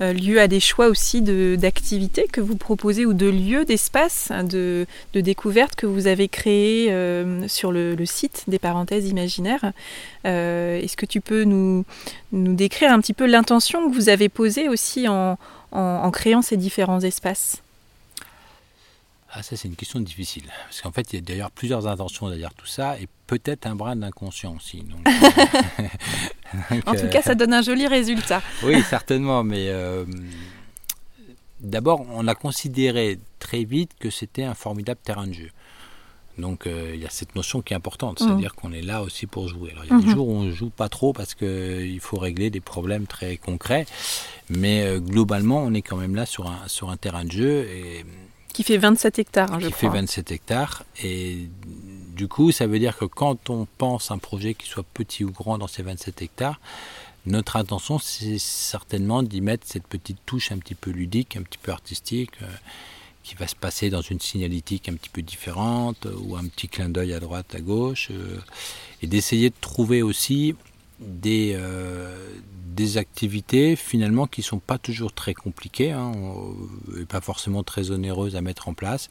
lieu 0.00 0.40
à 0.40 0.48
des 0.48 0.60
choix 0.60 0.88
aussi 0.88 1.22
d'activités 1.22 2.26
que 2.26 2.40
vous 2.40 2.56
proposez 2.56 3.06
ou 3.06 3.12
de 3.12 3.28
lieux, 3.28 3.64
d'espaces, 3.64 4.30
hein, 4.30 4.44
de, 4.44 4.86
découvertes 5.14 5.74
que 5.74 5.86
vous 5.86 6.06
avez 6.06 6.28
créés 6.28 6.90
euh, 6.90 7.46
sur 7.48 7.72
le, 7.72 7.96
site 8.04 8.44
des 8.48 8.58
parenthèses 8.58 9.08
imaginaires. 9.08 9.72
Est-ce 10.24 10.96
que 10.96 11.06
tu 11.06 11.20
peux 11.20 11.44
nous, 11.44 11.84
nous 12.32 12.54
décrire 12.54 12.92
un 12.92 13.00
petit 13.00 13.12
peu 13.12 13.26
l'intention 13.26 13.88
que 13.88 13.94
vous 13.94 14.08
avez 14.08 14.28
posée 14.28 14.68
aussi 14.68 15.06
en, 15.08 15.38
en 15.72 16.10
créant 16.10 16.42
ces 16.42 16.56
différents 16.56 17.00
espaces? 17.00 17.62
Ah, 19.32 19.42
ça, 19.42 19.56
c'est 19.56 19.68
une 19.68 19.76
question 19.76 20.00
difficile. 20.00 20.44
Parce 20.64 20.80
qu'en 20.80 20.90
fait, 20.90 21.12
il 21.12 21.16
y 21.16 21.18
a 21.18 21.22
d'ailleurs 21.22 21.50
plusieurs 21.50 21.86
intentions 21.86 22.28
derrière 22.28 22.52
tout 22.54 22.66
ça, 22.66 22.98
et 22.98 23.06
peut-être 23.26 23.66
un 23.66 23.76
brin 23.76 23.96
d'inconscient 23.96 24.56
aussi. 24.56 24.84
en 26.86 26.94
tout 26.94 27.08
cas, 27.08 27.22
ça 27.22 27.34
donne 27.34 27.54
un 27.54 27.62
joli 27.62 27.86
résultat. 27.86 28.42
oui, 28.64 28.82
certainement, 28.82 29.44
mais 29.44 29.68
euh, 29.68 30.04
d'abord, 31.60 32.04
on 32.10 32.26
a 32.26 32.34
considéré 32.34 33.20
très 33.38 33.64
vite 33.64 33.92
que 34.00 34.10
c'était 34.10 34.44
un 34.44 34.54
formidable 34.54 35.00
terrain 35.02 35.26
de 35.26 35.34
jeu. 35.34 35.50
Donc 36.38 36.66
euh, 36.66 36.92
il 36.94 37.00
y 37.00 37.06
a 37.06 37.10
cette 37.10 37.34
notion 37.34 37.60
qui 37.60 37.74
est 37.74 37.76
importante, 37.76 38.20
mmh. 38.20 38.24
c'est-à-dire 38.24 38.54
qu'on 38.54 38.72
est 38.72 38.82
là 38.82 39.02
aussi 39.02 39.26
pour 39.26 39.46
jouer. 39.48 39.72
Alors 39.72 39.84
il 39.84 39.90
y 39.90 39.94
a 39.94 39.98
des 39.98 40.06
mmh. 40.06 40.14
jours 40.14 40.28
où 40.28 40.32
on 40.32 40.44
ne 40.44 40.52
joue 40.52 40.70
pas 40.70 40.88
trop 40.88 41.12
parce 41.12 41.34
qu'il 41.34 42.00
faut 42.00 42.18
régler 42.18 42.50
des 42.50 42.60
problèmes 42.60 43.06
très 43.06 43.36
concrets, 43.36 43.84
mais 44.48 44.82
euh, 44.84 45.00
globalement 45.00 45.58
on 45.58 45.74
est 45.74 45.82
quand 45.82 45.96
même 45.96 46.14
là 46.14 46.24
sur 46.24 46.46
un, 46.46 46.66
sur 46.66 46.88
un 46.88 46.96
terrain 46.96 47.24
de 47.24 47.32
jeu 47.32 47.68
et 47.68 48.06
qui 48.52 48.62
fait 48.62 48.76
27 48.76 49.18
hectares, 49.18 49.52
hein, 49.52 49.60
je 49.60 49.66
qui 49.66 49.72
crois. 49.72 49.90
fait 49.90 49.98
27 49.98 50.30
hectares. 50.32 50.84
Et 51.02 51.48
du 52.16 52.28
coup, 52.28 52.52
ça 52.52 52.66
veut 52.66 52.78
dire 52.78 52.96
que 52.96 53.04
quand 53.04 53.50
on 53.50 53.66
pense 53.78 54.10
un 54.10 54.18
projet 54.18 54.54
qui 54.54 54.68
soit 54.68 54.84
petit 54.94 55.24
ou 55.24 55.30
grand 55.30 55.58
dans 55.58 55.66
ces 55.66 55.82
27 55.82 56.22
hectares, 56.22 56.60
notre 57.26 57.56
intention, 57.56 57.98
c'est 57.98 58.38
certainement 58.38 59.22
d'y 59.22 59.40
mettre 59.40 59.66
cette 59.66 59.86
petite 59.86 60.18
touche 60.24 60.52
un 60.52 60.58
petit 60.58 60.74
peu 60.74 60.90
ludique, 60.90 61.36
un 61.36 61.42
petit 61.42 61.58
peu 61.58 61.72
artistique. 61.72 62.32
Euh, 62.42 62.46
qui 63.22 63.34
va 63.34 63.46
se 63.46 63.54
passer 63.54 63.90
dans 63.90 64.00
une 64.00 64.18
signalétique 64.18 64.88
un 64.88 64.94
petit 64.94 65.10
peu 65.10 65.20
différente 65.20 66.08
ou 66.20 66.36
un 66.36 66.46
petit 66.46 66.68
clin 66.68 66.88
d'œil 66.88 67.12
à 67.12 67.20
droite, 67.20 67.54
à 67.54 67.60
gauche, 67.60 68.08
et 69.02 69.06
d'essayer 69.06 69.50
de 69.50 69.54
trouver 69.60 70.02
aussi 70.02 70.54
des, 71.00 71.58
des 72.76 72.98
activités 72.98 73.76
finalement 73.76 74.26
qui 74.26 74.42
sont 74.42 74.58
pas 74.58 74.78
toujours 74.78 75.12
très 75.12 75.34
compliquées 75.34 75.92
hein, 75.92 76.12
et 77.00 77.04
pas 77.04 77.20
forcément 77.20 77.62
très 77.62 77.90
onéreuses 77.90 78.36
à 78.36 78.40
mettre 78.40 78.68
en 78.68 78.74
place, 78.74 79.10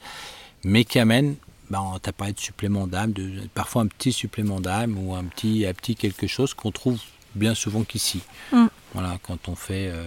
mais 0.63 0.86
qui 0.86 1.00
amènent 1.00 1.36
bah, 1.69 1.81
on 1.84 2.00
t'a 2.00 2.12
parlé 2.12 2.34
de 2.34 2.39
supplément 2.39 2.88
d'âme, 2.88 3.12
de, 3.12 3.48
parfois 3.53 3.84
un 3.84 3.88
petit 3.88 4.12
supplément 4.12 4.60
d'âme 4.60 4.98
ou 4.98 5.13
un 5.13 5.24
petit, 5.24 5.65
un 5.67 5.74
petit 5.74 5.96
quelque 5.96 6.25
chose 6.25 6.53
qu'on 6.53 6.72
trouve 6.72 7.00
bien 7.36 7.53
souvent 7.53 7.84
qu'ici. 7.84 8.22
Mm. 8.51 8.65
Voilà, 8.93 9.19
quand 9.22 9.48
on 9.50 9.55
fait 9.55 9.88
euh, 9.89 10.03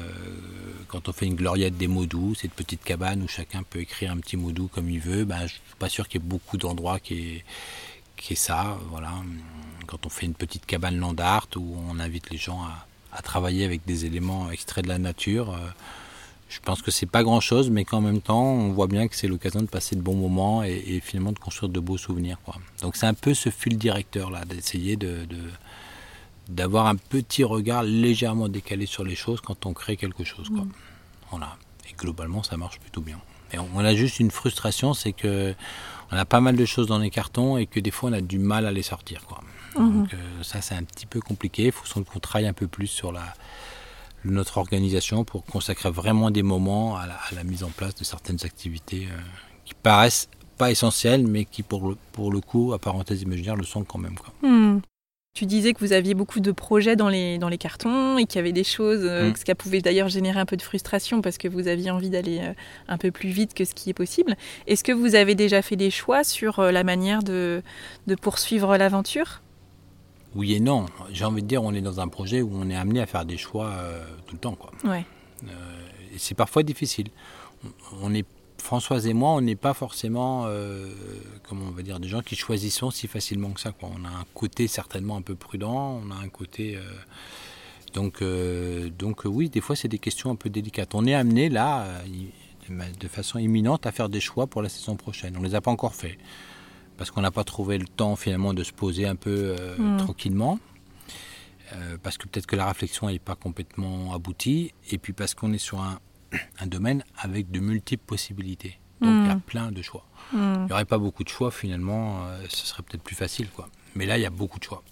quand 0.89 1.09
on 1.09 1.13
fait 1.13 1.27
une 1.27 1.37
gloriette 1.37 1.77
des 1.77 1.87
mots 1.87 2.07
doux, 2.07 2.35
cette 2.35 2.53
petite 2.53 2.83
cabane 2.83 3.23
où 3.23 3.29
chacun 3.29 3.63
peut 3.63 3.79
écrire 3.79 4.11
un 4.11 4.17
petit 4.17 4.37
mot 4.37 4.51
doux 4.51 4.67
comme 4.67 4.91
il 4.91 4.99
veut, 4.99 5.25
ben, 5.25 5.43
je 5.43 5.53
suis 5.53 5.61
pas 5.79 5.89
sûr 5.89 6.09
qu'il 6.09 6.21
y 6.21 6.25
ait 6.25 6.29
beaucoup 6.29 6.57
d'endroits 6.57 6.99
qui 6.99 7.45
qui 8.23 8.35
est 8.35 8.37
ça. 8.37 8.79
Voilà, 8.91 9.13
quand 9.87 10.07
on 10.07 10.09
fait 10.09 10.27
une 10.27 10.35
petite 10.35 10.67
cabane 10.67 10.99
land 10.99 11.17
art 11.19 11.49
où 11.57 11.77
on 11.89 11.99
invite 11.99 12.31
les 12.31 12.39
gens 12.39 12.63
à, 12.63 12.87
à 13.13 13.23
travailler 13.23 13.65
avec 13.65 13.85
des 13.85 14.07
éléments 14.07 14.51
extraits 14.51 14.85
de 14.85 14.89
la 14.89 14.99
nature. 14.99 15.51
Euh, 15.51 15.59
je 16.49 16.61
pense 16.61 16.83
que 16.83 16.91
c'est 16.91 17.07
pas 17.07 17.23
grand 17.23 17.41
chose, 17.41 17.71
mais 17.71 17.85
qu'en 17.85 18.01
même 18.03 18.21
temps, 18.21 18.45
on 18.45 18.73
voit 18.73 18.87
bien 18.87 19.09
que 19.09 19.17
c'est 19.17 19.29
l'occasion 19.29 19.61
de 19.61 19.67
passer 19.67 19.97
de 19.97 20.03
bons 20.03 20.15
moments 20.15 20.63
et, 20.63 21.01
finalement 21.01 21.33
de 21.33 21.39
construire 21.39 21.71
de 21.73 21.81
beaux 21.81 21.97
souvenirs. 21.97 22.39
Quoi. 22.45 22.57
Donc 22.83 22.97
c'est 22.97 23.07
un 23.07 23.15
peu 23.15 23.33
ce 23.33 23.49
fil 23.49 23.79
directeur 23.79 24.31
là, 24.31 24.45
d'essayer 24.45 24.97
de, 24.97 25.27
d'avoir 26.49 26.87
un 26.89 26.97
petit 26.97 27.43
regard 27.45 27.83
légèrement 27.83 28.49
décalé 28.49 28.85
sur 28.85 29.03
les 29.05 29.15
choses 29.15 29.41
quand 29.41 29.65
on 29.65 29.73
crée 29.73 29.97
quelque 29.97 30.25
chose. 30.25 30.49
Quoi. 30.51 30.65
Mm. 30.65 30.73
Voilà. 31.31 31.57
Et 31.89 31.95
globalement, 31.95 32.43
ça 32.43 32.59
marche 32.59 32.79
plutôt 32.81 33.01
bien. 33.01 33.19
Et 33.53 33.59
on 33.59 33.79
a 33.79 33.95
juste 33.95 34.21
une 34.21 34.31
frustration, 34.31 34.95
c'est 34.95 35.13
que 35.13 35.55
on 36.11 36.17
a 36.17 36.25
pas 36.25 36.41
mal 36.41 36.57
de 36.57 36.65
choses 36.65 36.87
dans 36.87 36.99
les 36.99 37.11
cartons 37.11 37.57
et 37.57 37.67
que 37.67 37.81
des 37.81 37.91
fois 37.91 38.11
on 38.11 38.13
a 38.13 38.21
du 38.21 38.39
mal 38.39 38.67
à 38.67 38.73
les 38.73 38.83
sortir. 38.83 39.25
Quoi. 39.27 39.41
Mm-hmm. 39.75 39.93
Donc 39.93 40.15
euh, 40.15 40.43
ça, 40.43 40.61
c'est 40.61 40.75
un 40.75 40.85
petit 40.85 41.07
peu 41.07 41.21
compliqué. 41.21 41.67
Il 41.67 41.73
faut 41.73 42.03
qu'on 42.03 42.21
travaille 42.21 42.47
un 42.47 42.53
peu 42.53 42.67
plus 42.69 42.87
sur 42.87 43.13
la 43.13 43.35
notre 44.25 44.59
organisation 44.59 45.25
pour 45.25 45.45
consacrer 45.45 45.91
vraiment 45.91 46.31
des 46.31 46.43
moments 46.43 46.97
à 46.97 47.07
la, 47.07 47.45
mise 47.45 47.65
en 47.65 47.71
place 47.71 47.95
de 47.97 48.05
certaines 48.05 48.45
activités 48.45 49.09
euh, 49.11 49.21
qui 49.65 49.75
paraissent 49.75 50.29
pas 50.59 50.71
essentielles, 50.71 51.27
mais 51.27 51.45
qui 51.45 51.63
pour 51.63 51.89
le, 51.89 51.97
pour 52.13 52.31
le 52.31 52.41
coup, 52.41 52.73
à 52.73 52.79
parenthèse 52.79 53.23
imaginaire, 53.23 53.57
le 53.57 53.65
sont 53.65 53.83
quand 53.85 53.99
même. 53.99 54.15
Quoi. 54.15 54.49
Hmm. 54.49 54.81
Tu 55.35 55.47
disais 55.47 55.73
que 55.73 55.81
vous 55.81 55.93
aviez 55.93 56.15
beaucoup 56.15 56.41
de 56.41 56.53
projets 56.53 56.95
dans 56.95 57.09
les, 57.09 57.39
dans 57.39 57.49
les 57.49 57.57
cartons 57.57 58.19
et 58.19 58.27
qu'il 58.27 58.37
y 58.37 58.39
avait 58.39 58.53
des 58.53 58.65
choses, 58.65 59.01
euh, 59.03 59.31
hmm. 59.31 59.37
ce 59.37 59.45
qui 59.45 59.55
pouvait 59.55 59.81
d'ailleurs 59.81 60.09
générer 60.09 60.39
un 60.39 60.45
peu 60.45 60.59
de 60.59 60.63
frustration 60.63 61.23
parce 61.23 61.39
que 61.39 61.49
vous 61.49 61.69
aviez 61.69 61.91
envie 61.91 62.11
d'aller 62.11 62.41
euh, 62.41 62.53
un 62.89 62.99
peu 62.99 63.11
plus 63.11 63.31
vite 63.31 63.55
que 63.55 63.65
ce 63.65 63.75
qui 63.75 63.89
est 63.89 63.95
possible. 63.95 64.37
Est-ce 64.67 64.85
que 64.85 64.93
vous 64.93 65.15
avez 65.15 65.35
déjà 65.35 65.63
fait 65.63 65.77
des 65.77 65.91
choix 65.91 66.23
sur 66.23 66.61
la 66.61 66.85
manière 66.85 67.23
de, 67.23 67.63
de 68.07 68.15
poursuivre 68.15 68.77
l'aventure? 68.77 69.41
Oui 70.35 70.55
et 70.55 70.61
non. 70.61 70.87
J'ai 71.11 71.25
envie 71.25 71.43
de 71.43 71.49
dire, 71.49 71.63
on 71.63 71.75
est 71.75 71.81
dans 71.81 72.01
un 72.01 72.09
projet 72.09 72.41
où 72.43 72.51
on 72.55 72.71
est 72.71 72.77
amené 72.77 73.01
à 73.01 73.07
faire 73.07 73.25
des 73.25 73.37
choix 73.37 73.67
euh, 73.67 74.05
tout 74.27 74.35
le 74.35 74.41
temps. 74.41 74.55
Quoi. 74.55 74.71
Ouais. 74.85 75.05
Euh, 75.45 76.15
et 76.15 76.19
c'est 76.19 76.35
parfois 76.35 76.63
difficile. 76.63 77.09
On 78.01 78.15
est, 78.15 78.27
Françoise 78.63 79.07
et 79.07 79.13
moi, 79.13 79.31
on 79.31 79.41
n'est 79.41 79.57
pas 79.57 79.75
forcément, 79.75 80.45
euh, 80.47 80.89
comment 81.49 81.67
on 81.67 81.71
va 81.71 81.83
dire, 81.83 82.01
des 82.01 82.09
gens 82.09 82.23
qui 82.23 82.37
choisissons 82.37 82.91
si 82.91 83.09
facilement 83.09 83.51
que 83.51 83.61
ça. 83.61 83.73
Quoi. 83.73 83.91
On 83.95 84.05
a 84.05 84.09
un 84.09 84.25
côté 84.35 84.69
certainement 84.69 85.17
un 85.17 85.23
peu 85.23 85.35
prudent, 85.35 86.01
on 86.05 86.11
a 86.11 86.17
un 86.17 86.29
côté... 86.29 86.79
donc, 87.93 88.23
donc 88.99 89.23
oui, 89.25 89.51
des 89.51 89.61
fois, 89.61 89.77
c'est 89.77 89.89
des 89.89 89.99
questions 89.99 90.31
un 90.31 90.37
peu 90.37 90.49
délicates. 90.49 90.95
On 90.95 91.07
est 91.07 91.15
amené 91.15 91.49
là, 91.49 91.87
de 92.69 93.09
façon 93.09 93.39
imminente, 93.39 93.87
à 93.87 93.93
faire 93.93 94.09
des 94.09 94.21
choix 94.21 94.47
pour 94.47 94.63
la 94.63 94.69
saison 94.69 94.97
prochaine. 94.97 95.35
On 95.37 95.41
ne 95.41 95.47
les 95.47 95.55
a 95.55 95.61
pas 95.61 95.71
encore 95.71 95.95
faits 95.95 96.17
parce 96.97 97.11
qu'on 97.11 97.23
n'a 97.23 97.31
pas 97.31 97.45
trouvé 97.45 97.79
le 97.79 97.87
temps 97.87 98.17
finalement 98.17 98.55
de 98.55 98.63
se 98.63 98.73
poser 98.73 99.07
un 99.07 99.17
peu 99.17 99.57
euh, 99.59 99.77
hmm. 99.77 99.97
tranquillement, 99.99 100.59
euh, 101.73 101.97
parce 102.03 102.19
que 102.19 102.29
peut-être 102.29 102.47
que 102.47 102.57
la 102.57 102.67
réflexion 102.67 103.09
n'est 103.09 103.19
pas 103.19 103.35
complètement 103.35 104.15
aboutie, 104.15 104.73
et 104.91 104.99
puis 104.99 105.13
parce 105.13 105.35
qu'on 105.35 105.53
est 105.53 105.59
sur 105.59 105.81
un, 105.81 105.99
domaine 106.67 107.05
avec 107.17 107.51
de 107.51 107.61
multiples 107.61 108.05
possibilités. 108.05 108.79
Donc 109.01 109.11
il 109.11 109.27
y 109.27 109.31
a 109.31 109.35
hmm. 109.35 109.41
plein 109.41 109.73
de 109.73 109.83
choix. 109.83 110.07
Hmm. 110.33 110.55
Il 110.61 110.67
n'y 110.67 110.73
aurait 110.73 110.85
pas 110.85 110.99
beaucoup 110.99 111.25
de 111.25 111.29
choix 111.29 111.51
finalement, 111.51 112.25
euh, 112.27 112.45
ce 112.49 112.67
serait 112.67 112.83
peut-être 112.83 113.03
plus 113.03 113.17
facile. 113.17 113.49
quoi. 113.49 113.69
Mais 113.95 114.07
là, 114.07 114.17
il 114.19 114.23
y 114.23 114.27
a 114.27 114.31
beaucoup 114.31 114.59
de 114.59 114.65
choix. 114.65 114.83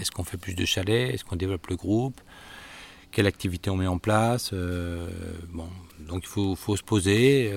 Est-ce 0.00 0.12
qu'on 0.12 0.22
fait 0.22 0.36
plus 0.36 0.54
de 0.54 0.64
chalets? 0.64 1.12
Est-ce 1.12 1.24
qu'on 1.24 1.34
développe 1.34 1.66
le 1.66 1.76
groupe? 1.76 2.20
Quelle 3.10 3.26
activité 3.26 3.70
on 3.70 3.76
met 3.76 3.88
en 3.88 3.98
place? 3.98 4.54
Bon, 5.52 5.68
Donc 5.98 6.22
il 6.22 6.28
faut, 6.28 6.54
faut 6.54 6.76
se 6.76 6.82
poser. 6.84 7.52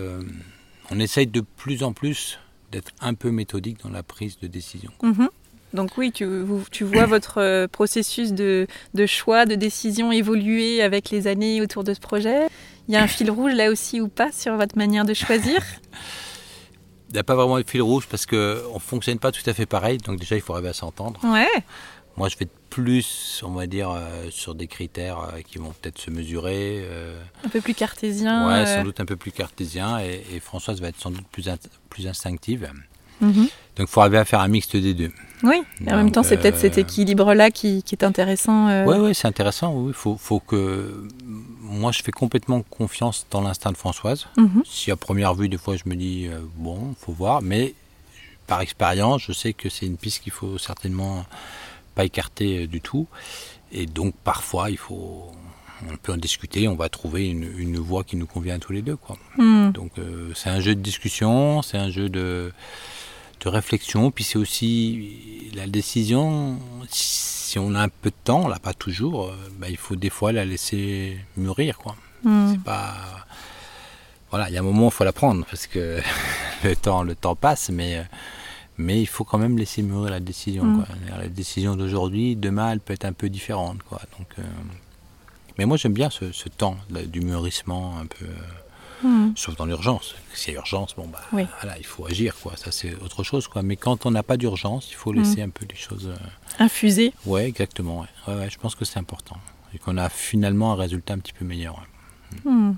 on 0.90 1.00
essaye 1.00 1.28
de 1.28 1.42
plus 1.42 1.84
en 1.84 1.94
plus 1.94 2.40
d'être 2.72 2.92
un 3.02 3.14
peu 3.14 3.30
méthodique 3.30 3.82
dans 3.84 3.90
la 3.90 4.02
prise 4.02 4.40
de 4.40 4.48
décision. 4.48 4.92
Mhm. 5.04 5.30
Donc 5.76 5.98
oui, 5.98 6.12
tu, 6.12 6.28
tu 6.72 6.84
vois 6.84 7.06
votre 7.06 7.40
euh, 7.40 7.68
processus 7.68 8.34
de, 8.34 8.66
de, 8.94 9.06
choix, 9.06 9.46
de 9.46 9.56
décision 9.56 10.12
évoluer 10.12 10.82
avec 10.82 11.10
les 11.12 11.28
années 11.28 11.62
autour 11.62 11.84
de 11.84 11.94
ce 11.94 12.00
projet. 12.00 12.48
Il 12.88 12.94
y 12.94 12.98
a 12.98 13.04
un 13.04 13.08
fil 13.08 13.30
rouge 13.30 13.54
là 13.54 13.70
aussi 13.70 14.02
ou 14.02 14.08
pas 14.08 14.32
sur 14.32 14.56
votre 14.56 14.78
manière 14.78 15.06
de 15.06 15.14
choisir? 15.14 15.62
Il 17.10 17.14
n'y 17.14 17.20
a 17.20 17.24
pas 17.24 17.36
vraiment 17.36 17.58
de 17.60 17.70
fil 17.70 17.82
rouge 17.82 18.08
parce 18.10 18.26
qu'on 18.26 18.36
ne 18.36 18.80
fonctionne 18.80 19.20
pas 19.20 19.32
tout 19.32 19.48
à 19.48 19.54
fait 19.54 19.66
pareil. 19.66 19.98
Donc 20.00 20.20
déjà, 20.20 20.36
il 20.36 20.42
faut 20.42 20.54
arriver 20.54 20.70
à 20.70 20.74
s'entendre. 20.74 21.20
Ouais. 21.24 21.48
Moi, 22.18 22.30
je 22.30 22.38
vais 22.38 22.48
plus, 22.70 23.42
on 23.46 23.52
va 23.52 23.68
dire, 23.68 23.90
euh, 23.90 24.30
sur 24.32 24.56
des 24.56 24.68
critères 24.68 25.20
euh, 25.20 25.42
qui 25.42 25.58
vont 25.58 25.74
peut-être 25.82 26.00
se 26.00 26.10
mesurer. 26.10 26.86
un 27.44 27.50
peu 27.50 27.62
plus 27.62 27.74
cartésien. 27.74 28.48
Ouais, 28.48 28.66
sans 28.66 28.84
doute 28.84 29.00
un 29.00 29.06
peu 29.06 29.16
plus 29.16 29.32
cartésien. 29.32 30.00
Et, 30.00 30.24
et 30.34 30.40
Françoise 30.40 30.80
va 30.82 30.90
être 30.90 31.00
sans 31.00 31.12
doute 31.12 31.28
plus, 31.32 31.50
plus 31.90 32.08
instinctive. 32.08 32.70
Mhm. 33.22 33.48
Donc 33.78 33.88
il 33.88 33.92
faut 33.92 34.02
arriver 34.02 34.18
à 34.18 34.26
faire 34.26 34.40
un 34.40 34.48
mixte 34.48 34.76
des 34.76 34.94
deux. 34.94 35.12
Oui, 35.44 35.62
et 35.86 35.92
en 35.92 35.98
même 35.98 36.12
temps, 36.12 36.24
c'est 36.24 36.38
peut-être 36.38 36.58
cet 36.58 36.78
euh, 36.78 36.82
équilibre-là 36.82 37.52
qui, 37.52 37.84
est 37.92 38.04
intéressant. 38.04 38.68
Oui, 38.68 38.96
euh. 38.96 39.02
ouais, 39.04 39.14
c'est 39.14 39.28
intéressant. 39.28 39.74
Oui, 39.74 39.92
faut, 39.94 40.18
faut 40.18 40.40
que. 40.40 41.08
Moi, 41.62 41.92
je 41.92 42.02
fais 42.02 42.12
complètement 42.12 42.62
confiance 42.62 43.28
dans 43.32 43.42
l'instinct 43.42 43.72
de 43.72 43.78
Françoise. 43.78 44.28
Mhm. 44.38 44.64
Si 44.66 44.92
à 44.92 44.96
première 44.96 45.34
vue, 45.36 45.50
des 45.50 45.58
fois, 45.58 45.76
je 45.76 45.84
me 45.86 45.96
dis, 45.96 46.28
euh, 46.28 46.40
bon, 46.56 46.96
faut 47.00 47.12
voir, 47.12 47.42
mais 47.42 47.74
par 48.48 48.62
expérience, 48.62 49.24
je 49.24 49.34
sais 49.34 49.54
que 49.54 49.70
c'est 49.70 49.86
une 49.86 49.98
piste 49.98 50.24
qu'il 50.24 50.32
faut 50.32 50.58
certainement 50.58 51.26
pas 51.96 52.06
écarter 52.06 52.68
du 52.68 52.80
tout. 52.82 53.08
Et 53.72 53.88
donc, 53.88 54.16
parfois, 54.24 54.70
il 54.70 54.78
faut 54.78 55.32
on 55.92 55.98
peut 55.98 56.14
en 56.14 56.18
discuter, 56.18 56.68
on 56.68 56.76
va 56.76 56.90
trouver 56.90 57.28
une, 57.28 57.78
voie 57.78 58.04
qui 58.04 58.16
nous 58.16 58.26
convient 58.26 58.56
à 58.56 58.60
tous 58.60 58.72
les 58.72 58.82
deux. 58.82 58.96
Quoi. 58.96 59.18
Hmm. 59.38 59.72
Donc 59.72 59.92
euh, 60.00 60.32
c'est 60.34 60.50
un 60.50 60.60
jeu 60.60 60.76
de 60.76 60.82
discussion, 60.82 61.62
c'est 61.62 61.78
un 61.78 61.90
jeu 61.90 62.10
de, 62.10 62.52
de 63.40 63.50
réflexion, 63.50 64.12
puis 64.12 64.24
c'est 64.24 64.38
aussi 64.38 65.52
la 65.56 65.68
décision, 65.68 66.60
si 66.90 67.60
on 67.60 67.76
a 67.76 67.82
un 67.82 67.90
peu 67.90 68.10
de 68.10 68.16
temps, 68.24 68.46
on 68.46 68.48
l'a 68.48 68.60
pas 68.60 68.74
toujours, 68.74 69.26
euh, 69.26 69.36
bah, 69.58 69.68
il 69.70 69.78
faut 69.78 69.96
des 69.96 70.10
fois 70.10 70.32
la 70.32 70.46
laisser 70.46 71.18
mûrir. 71.38 71.78
Quoi. 71.78 71.96
Hmm. 72.24 72.52
C'est 72.52 72.64
pas... 72.64 72.94
Voilà, 74.30 74.50
il 74.50 74.54
y 74.54 74.58
a 74.58 74.60
un 74.60 74.64
moment 74.64 74.86
où 74.86 74.90
il 74.90 74.94
faut 74.94 75.04
la 75.04 75.14
prendre, 75.14 75.46
parce 75.46 75.68
que 75.68 76.02
le, 76.64 76.76
temps, 76.76 77.04
le 77.04 77.16
temps 77.16 77.36
passe, 77.36 77.70
mais... 77.70 77.98
Euh, 77.98 78.04
mais 78.78 79.00
il 79.00 79.06
faut 79.06 79.24
quand 79.24 79.38
même 79.38 79.58
laisser 79.58 79.82
mûrir 79.82 80.12
la 80.12 80.20
décision. 80.20 80.66
Hmm. 80.66 80.86
La 81.18 81.30
décision 81.30 81.78
d'aujourd'hui, 81.78 82.36
demain, 82.36 82.74
elle 82.74 82.82
peut 82.82 82.92
être 82.92 83.06
un 83.06 83.14
peu 83.14 83.30
différente. 83.30 83.82
Quoi. 83.84 84.02
Donc, 84.20 84.28
mais 85.58 85.66
moi, 85.66 85.78
j'aime 85.78 85.94
bien 85.94 86.10
ce, 86.10 86.50
temps 86.50 86.78
du 86.90 87.22
mûrissement 87.22 87.98
un 87.98 88.06
peu. 88.06 88.26
Euh, 88.26 88.34
hmm. 89.04 89.34
Sauf 89.36 89.56
dans 89.56 89.66
l'urgence. 89.66 90.16
S'il 90.34 90.54
y 90.54 90.56
a 90.56 90.60
urgence, 90.60 90.96
bon, 90.96 91.08
bah, 91.08 91.22
voilà, 91.32 91.78
il 91.78 91.86
faut 91.86 92.06
agir, 92.06 92.36
quoi. 92.36 92.56
Ça, 92.58 92.72
c'est 92.72 92.94
autre 92.96 93.24
chose, 93.24 93.48
quoi. 93.48 93.64
Mais 93.64 93.76
quand 93.76 94.06
on 94.06 94.12
n'a 94.12 94.24
pas 94.24 94.38
d'urgence, 94.38 94.90
il 94.92 94.96
faut 94.96 95.12
hmm. 95.12 95.18
laisser 95.18 95.42
un 95.42 95.50
peu 95.50 95.66
les 95.70 95.76
choses. 95.76 96.08
Euh, 96.08 96.64
Infuser. 96.64 97.14
Oui, 97.26 97.42
exactement. 97.42 98.06
Ouais. 98.28 98.50
je 98.50 98.58
pense 98.58 98.76
que 98.76 98.86
c'est 98.86 99.00
important. 99.00 99.38
Et 99.74 99.78
qu'on 99.78 99.98
a 99.98 100.10
finalement 100.10 100.72
un 100.74 100.76
résultat 100.76 101.14
un 101.14 101.20
petit 101.20 101.34
peu 101.34 101.46
meilleur. 101.46 101.86
Hmm. 102.44 102.74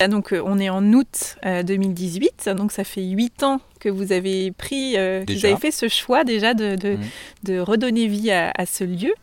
Ah, 0.00 0.08
donc 0.08 0.32
euh, 0.32 0.42
on 0.44 0.58
est 0.58 0.68
en 0.68 0.92
août 0.92 1.36
2018, 1.44 2.50
donc 2.56 2.72
ça 2.72 2.84
fait 2.84 3.02
huit 3.02 3.42
ans 3.42 3.60
que 3.80 3.88
vous 3.88 4.12
avez 4.12 4.50
pris, 4.50 4.92
vous 4.92 5.46
avez 5.46 5.56
fait 5.56 5.70
ce 5.70 5.88
choix 5.88 6.24
déjà 6.24 6.54
de, 6.54 6.76
de, 7.42 7.58
redonner 7.58 8.06
vie 8.06 8.30
à, 8.30 8.52
à 8.56 8.66
ce 8.66 8.84
lieu. 8.84 9.14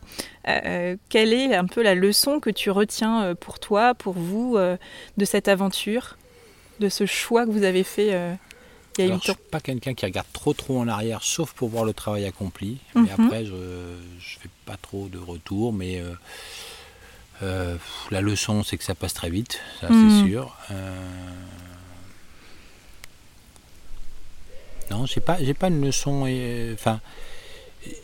Euh, 0.48 0.96
quelle 1.10 1.34
est 1.34 1.54
un 1.56 1.66
peu 1.66 1.84
la 1.84 1.96
leçon 1.96 2.40
que 2.40 2.50
tu 2.50 2.72
retiens 2.72 3.24
euh, 3.24 3.36
pour 3.36 3.60
toi, 3.60 3.94
pour 3.94 4.14
vous, 4.14 4.56
euh, 4.58 4.78
de 5.18 5.26
cette 5.26 5.48
aventure, 5.48 6.18
de 6.80 6.90
ce 6.90 7.06
choix 7.06 7.46
que 7.46 7.52
vous 7.52 7.64
avez 7.64 7.84
fait 7.84 8.08
il 8.98 9.06
y 9.06 9.08
a 9.08 9.12
Alors, 9.12 9.22
Je 9.24 9.32
ne 9.32 9.36
suis 9.36 9.44
pas 9.52 9.60
quelqu'un 9.60 9.94
qui 9.94 10.06
regarde 10.06 10.28
trop 10.34 10.54
trop 10.54 10.80
en 10.80 10.88
arrière, 10.88 11.22
sauf 11.22 11.54
pour 11.54 11.70
voir 11.70 11.86
le 11.86 11.94
travail 11.94 12.26
accompli. 12.26 12.80
Mais 12.96 13.02
mhm. 13.02 13.26
après, 13.26 13.46
je 13.46 13.54
ne 13.54 13.98
fais 14.20 14.50
pas 14.66 14.78
trop 14.82 15.08
de 15.08 15.20
retour. 15.20 15.74
Mais 15.74 16.02
la 17.42 18.22
leçon, 18.22 18.64
c'est 18.64 18.78
que 18.78 18.84
ça 18.84 18.96
passe 18.96 19.14
très 19.14 19.30
vite, 19.30 19.60
ça 19.80 19.88
c'est 19.88 19.94
mhm. 19.94 20.28
sûr. 20.28 20.56
Non, 24.92 25.06
j'ai 25.06 25.22
pas, 25.22 25.38
j'ai 25.42 25.54
pas 25.54 25.70
une 25.70 25.84
leçon. 25.84 26.28
Enfin, 26.74 27.00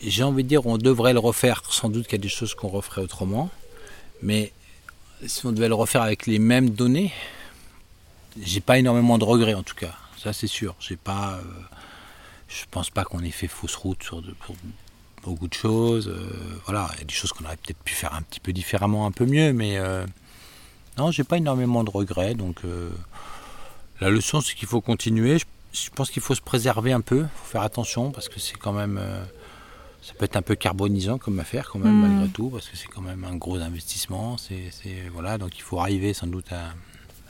j'ai 0.02 0.24
envie 0.24 0.44
de 0.44 0.48
dire, 0.48 0.66
on 0.66 0.78
devrait 0.78 1.14
le 1.14 1.20
refaire. 1.20 1.62
Sans 1.70 1.90
doute 1.90 2.06
qu'il 2.06 2.14
y 2.14 2.22
a 2.22 2.24
des 2.24 2.30
choses 2.30 2.56
qu'on 2.56 2.70
referait 2.70 3.02
autrement. 3.02 3.50
Mais 4.22 4.54
si 5.26 5.46
on 5.46 5.52
devait 5.52 5.68
le 5.68 5.76
refaire 5.76 6.02
avec 6.02 6.26
les 6.28 6.40
mêmes 6.40 6.70
données, 6.70 7.12
j'ai 8.42 8.62
pas 8.62 8.78
énormément 8.78 9.18
de 9.18 9.26
regrets 9.26 9.54
en 9.54 9.64
tout 9.64 9.76
cas. 9.76 9.96
Ça 10.18 10.32
c'est 10.34 10.48
sûr. 10.48 10.76
J'ai 10.80 10.96
pas, 10.96 11.34
euh, 11.34 11.44
je 12.48 12.64
pense 12.72 12.90
pas 12.90 13.04
qu'on 13.04 13.20
ait 13.20 13.32
fait 13.32 13.48
fausse 13.48 13.76
route 13.76 14.02
sur 14.02 14.22
de, 14.22 14.32
pour 14.32 14.56
beaucoup 15.24 15.48
de 15.48 15.54
choses. 15.54 16.08
Euh, 16.08 16.30
voilà, 16.66 16.90
il 16.96 17.00
y 17.00 17.02
a 17.02 17.06
des 17.06 17.14
choses 17.14 17.32
qu'on 17.34 17.46
aurait 17.46 17.58
peut-être 17.58 17.82
pu 17.84 17.94
faire 17.94 18.14
un 18.14 18.22
petit 18.22 18.40
peu 18.40 18.54
différemment, 18.54 19.06
un 19.06 19.12
peu 19.12 19.26
mieux, 19.26 19.54
mais 19.54 19.78
euh, 19.78 20.06
non, 20.98 21.12
j'ai 21.12 21.24
pas 21.24 21.38
énormément 21.38 21.84
de 21.84 21.90
regrets. 21.90 22.34
Donc 22.34 22.58
la 24.00 24.10
leçon, 24.10 24.42
c'est 24.42 24.56
qu'il 24.56 24.68
faut 24.68 24.82
continuer. 24.82 25.40
Je, 25.40 25.46
je 25.74 25.90
pense 25.90 26.10
qu'il 26.10 26.22
faut 26.22 26.36
se 26.36 26.42
préserver 26.42 26.92
un 26.94 27.02
peu, 27.02 27.26
faut 27.36 27.52
faire 27.52 27.62
attention 27.62 28.12
parce 28.12 28.30
que 28.30 28.40
c'est 28.40 28.58
quand 28.58 28.74
même 28.74 29.00
ça 30.02 30.14
peut 30.14 30.26
être 30.26 30.38
un 30.38 30.42
peu 30.42 30.56
carbonisant 30.56 31.18
comme 31.18 31.40
affaire 31.40 31.70
quand 31.70 31.80
même 31.80 31.98
Mm. 31.98 32.02
malgré 32.02 32.30
tout 32.30 32.50
parce 32.50 32.70
que 32.70 32.78
c'est 32.78 32.88
quand 32.88 33.02
même 33.02 33.26
un 33.26 33.36
gros 33.36 33.58
investissement 33.60 34.38
c'est 34.38 34.72
voilà 35.12 35.38
donc 35.38 35.58
il 35.58 35.62
faut 35.62 35.80
arriver 35.80 36.14
sans 36.14 36.28
doute 36.28 36.52
à, 36.54 36.74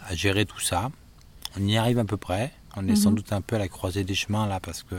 à 0.07 0.13
gérer 0.15 0.45
tout 0.45 0.59
ça 0.59 0.91
on 1.59 1.65
y 1.65 1.75
arrive 1.77 1.97
à 1.97 2.05
peu 2.05 2.17
près 2.17 2.53
on 2.75 2.87
est 2.87 2.95
sans 2.95 3.09
Mhm. 3.09 3.15
doute 3.15 3.33
un 3.33 3.41
peu 3.41 3.55
à 3.55 3.59
la 3.59 3.67
croisée 3.67 4.03
des 4.03 4.13
chemins 4.13 4.45
là 4.47 4.59
parce 4.59 4.83
que 4.83 4.95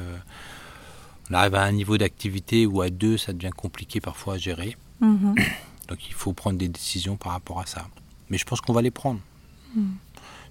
on 1.30 1.34
arrive 1.34 1.54
à 1.54 1.62
un 1.62 1.72
niveau 1.72 1.98
d'activité 1.98 2.66
où 2.66 2.80
à 2.82 2.90
deux 2.90 3.16
ça 3.18 3.32
devient 3.32 3.50
compliqué 3.56 4.00
parfois 4.00 4.34
à 4.34 4.38
gérer 4.38 4.76
Mhm. 5.00 5.34
donc 5.88 6.06
il 6.08 6.14
faut 6.14 6.32
prendre 6.32 6.58
des 6.58 6.68
décisions 6.68 7.16
par 7.16 7.32
rapport 7.32 7.60
à 7.60 7.66
ça 7.66 7.86
mais 8.30 8.38
je 8.38 8.44
pense 8.44 8.60
qu'on 8.60 8.72
va 8.72 8.82
les 8.82 8.90
prendre 8.90 9.20
Mm. 9.74 9.96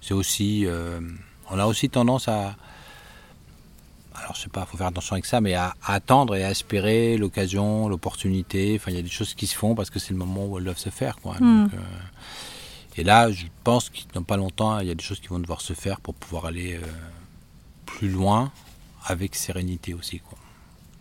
c'est 0.00 0.14
aussi 0.14 0.64
euh, 0.64 1.00
on 1.50 1.58
a 1.58 1.66
aussi 1.66 1.90
tendance 1.90 2.28
à 2.28 2.56
alors 4.14 4.34
je 4.34 4.42
sais 4.42 4.48
pas, 4.48 4.64
faut 4.66 4.76
faire 4.76 4.88
attention 4.88 5.14
avec 5.14 5.26
ça, 5.26 5.40
mais 5.40 5.54
à, 5.54 5.74
à 5.82 5.94
attendre 5.94 6.34
et 6.36 6.42
à 6.44 6.50
espérer 6.50 7.16
l'occasion, 7.16 7.88
l'opportunité. 7.88 8.74
Enfin, 8.76 8.90
il 8.90 8.96
y 8.96 8.98
a 8.98 9.02
des 9.02 9.08
choses 9.08 9.34
qui 9.34 9.46
se 9.46 9.54
font 9.56 9.74
parce 9.76 9.90
que 9.90 9.98
c'est 10.00 10.10
le 10.10 10.16
moment 10.18 10.46
où 10.46 10.58
elles 10.58 10.64
doivent 10.64 10.78
se 10.78 10.90
faire. 10.90 11.16
Quoi. 11.18 11.34
Donc, 11.34 11.72
euh, 11.74 11.78
et 12.96 13.04
là, 13.04 13.30
je 13.30 13.46
pense 13.64 13.90
que 13.90 13.98
dans 14.14 14.22
pas 14.24 14.36
longtemps, 14.36 14.80
il 14.80 14.88
y 14.88 14.90
a 14.90 14.94
des 14.94 15.02
choses 15.04 15.20
qui 15.20 15.28
vont 15.28 15.38
devoir 15.38 15.60
se 15.60 15.72
faire 15.72 16.00
pour 16.00 16.14
pouvoir 16.14 16.46
aller 16.46 16.74
euh, 16.74 16.80
plus 17.86 18.08
loin 18.08 18.50
avec 19.06 19.34
sérénité 19.36 19.94
aussi. 19.94 20.18
Quoi. 20.20 20.37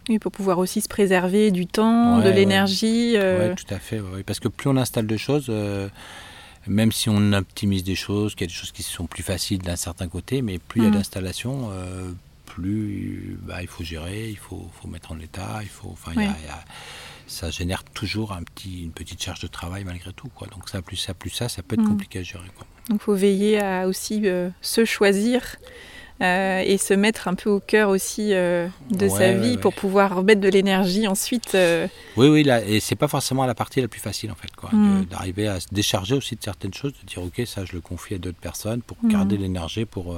Oui, 0.10 0.20
pour 0.20 0.32
pouvoir 0.32 0.58
aussi 0.60 0.82
se 0.82 0.88
préserver 0.88 1.52
du 1.52 1.68
temps, 1.68 2.18
Ouais, 2.18 2.24
de 2.24 2.30
ouais. 2.30 2.36
l'énergie. 2.36 3.14
euh, 3.18 3.50
Ouais, 3.50 3.56
tout 3.56 3.74
à 3.74 3.80
fait. 3.80 4.02
Parce 4.26 4.40
que 4.40 4.48
plus 4.48 4.70
on 4.70 4.78
installe 4.78 5.06
de 5.08 5.18
choses, 5.18 5.48
euh, 5.50 5.90
même 6.66 6.92
si 6.92 7.10
on 7.10 7.34
optimise 7.34 7.84
des 7.84 7.96
choses, 7.96 8.34
qu'il 8.36 8.42
y 8.42 8.50
a 8.50 8.54
des 8.54 8.54
choses 8.54 8.72
qui 8.72 8.84
sont 8.84 9.06
plus 9.08 9.24
faciles 9.24 9.60
d'un 9.60 9.76
certain 9.76 10.08
côté, 10.08 10.42
mais 10.42 10.60
plus 10.60 10.82
il 10.82 10.84
y 10.86 10.88
a 10.88 10.90
Mm. 10.90 10.94
d'installation, 10.94 11.70
euh, 11.72 12.12
plus 12.46 13.38
bah, 13.42 13.62
il 13.62 13.68
faut 13.68 13.84
gérer, 13.84 14.30
il 14.30 14.38
faut, 14.38 14.70
faut 14.82 14.88
mettre 14.88 15.12
en 15.12 15.20
état, 15.20 15.60
il 15.62 15.68
faut, 15.70 15.90
enfin, 15.92 16.12
il 16.16 16.22
y 16.22 16.26
a- 16.26 16.30
Ouais. 16.30 16.36
il 16.44 16.48
y 16.48 16.50
a- 16.50 16.64
ça 17.28 17.50
génère 17.52 17.84
toujours 17.84 18.32
un 18.32 18.44
petit, 18.44 18.84
une 18.84 18.92
petite 18.92 19.22
charge 19.22 19.42
de 19.42 19.48
travail 19.48 19.84
malgré 19.84 20.14
tout. 20.14 20.30
Quoi. 20.34 20.48
Donc 20.48 20.70
ça, 20.70 20.82
plus 20.82 20.96
ça, 20.96 21.14
plus 21.14 21.30
ça, 21.30 21.50
ça 21.50 21.62
peut 21.62 21.76
être 21.76 21.82
Mm. 21.84 21.90
compliqué 21.90 22.20
à 22.20 22.24
gérer. 22.24 22.48
Quoi. 22.56 22.66
Donc, 22.90 23.02
il 23.02 23.04
faut 23.04 23.14
veiller 23.16 23.60
à 23.60 23.88
aussi 23.90 24.22
euh, 24.26 24.50
se 24.62 24.86
choisir 24.86 25.58
euh, 26.22 26.62
et 26.66 26.78
se 26.78 26.94
mettre 26.94 27.28
un 27.28 27.36
peu 27.36 27.50
au 27.50 27.60
cœur 27.60 27.90
aussi 27.90 28.34
euh, 28.34 28.68
de 28.90 29.06
Ouais, 29.06 29.10
sa 29.10 29.34
vie 29.34 29.52
ouais. 29.52 29.58
pour 29.58 29.74
pouvoir 29.74 30.16
remettre 30.16 30.42
de 30.42 30.50
l'énergie 30.50 31.08
ensuite. 31.08 31.54
euh, 31.56 31.88
Oui, 32.16 32.28
oui, 32.28 32.44
là, 32.44 32.64
et 32.64 32.80
c'est 32.80 32.96
pas 32.96 33.08
forcément 33.08 33.46
la 33.46 33.54
partie 33.56 33.82
la 33.82 33.88
plus 33.88 34.00
facile 34.00 34.32
en 34.32 34.36
fait, 34.36 34.54
quoi, 34.56 34.70
Mm. 34.74 35.06
d'arriver 35.06 35.48
à 35.48 35.60
se 35.60 35.68
décharger 35.72 36.16
aussi 36.16 36.36
de 36.36 36.44
certaines 36.44 36.74
choses, 36.74 36.94
de 37.02 37.08
dire 37.08 37.22
ok, 37.24 37.42
ça 37.46 37.66
je 37.66 37.74
le 37.74 37.82
confie 37.82 38.16
à 38.16 38.18
d'autres 38.18 38.40
personnes 38.40 38.82
pour 38.82 38.98
Mm. 39.04 39.10
garder 39.12 39.38
l'énergie 39.38 39.86
pour 39.86 40.18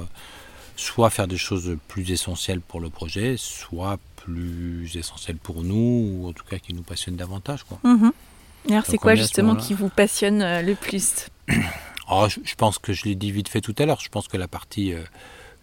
soit 0.76 1.10
faire 1.10 1.28
des 1.28 1.36
choses 1.36 1.76
plus 1.88 2.10
essentielles 2.10 2.60
pour 2.62 2.80
le 2.80 2.88
projet, 2.88 3.34
soit 3.36 3.98
plus 4.16 4.96
essentielles 4.96 5.36
pour 5.36 5.62
nous, 5.62 5.74
ou 6.22 6.28
en 6.28 6.32
tout 6.32 6.44
cas 6.48 6.58
qui 6.58 6.72
nous 6.72 6.82
passionnent 6.82 7.16
davantage. 7.16 7.64
Quoi. 7.64 7.78
mhm. 7.84 8.12
Et 8.68 8.72
Alors, 8.72 8.84
c'est 8.86 8.96
quoi 8.98 9.12
ce 9.16 9.22
justement 9.22 9.56
qui 9.56 9.74
vous 9.74 9.88
passionne 9.90 10.38
le 10.62 10.74
plus? 10.74 11.26
Oh, 12.10 12.26
je, 12.28 12.40
je 12.44 12.54
pense 12.54 12.78
que 12.78 12.92
je 12.92 13.04
l'ai 13.04 13.14
dit 13.14 13.30
vite 13.32 13.48
fait 13.48 13.60
tout 13.60 13.74
à 13.78 13.86
l'heure, 13.86 14.00
je 14.00 14.08
pense 14.08 14.26
que 14.28 14.36
la 14.36 14.48
partie 14.48 14.92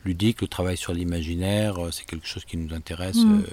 ludique, 0.08 0.42
le 0.42 0.48
travail 0.48 0.78
sur 0.78 0.94
l'imaginaire, 0.94 1.74
euh, 1.84 1.92
c'est 1.92 2.06
quelque 2.06 2.28
chose 2.28 2.46
qui 2.46 2.58
nous 2.58 2.74
intéresse 2.74 3.18
Mm. 3.24 3.40
euh, 3.42 3.44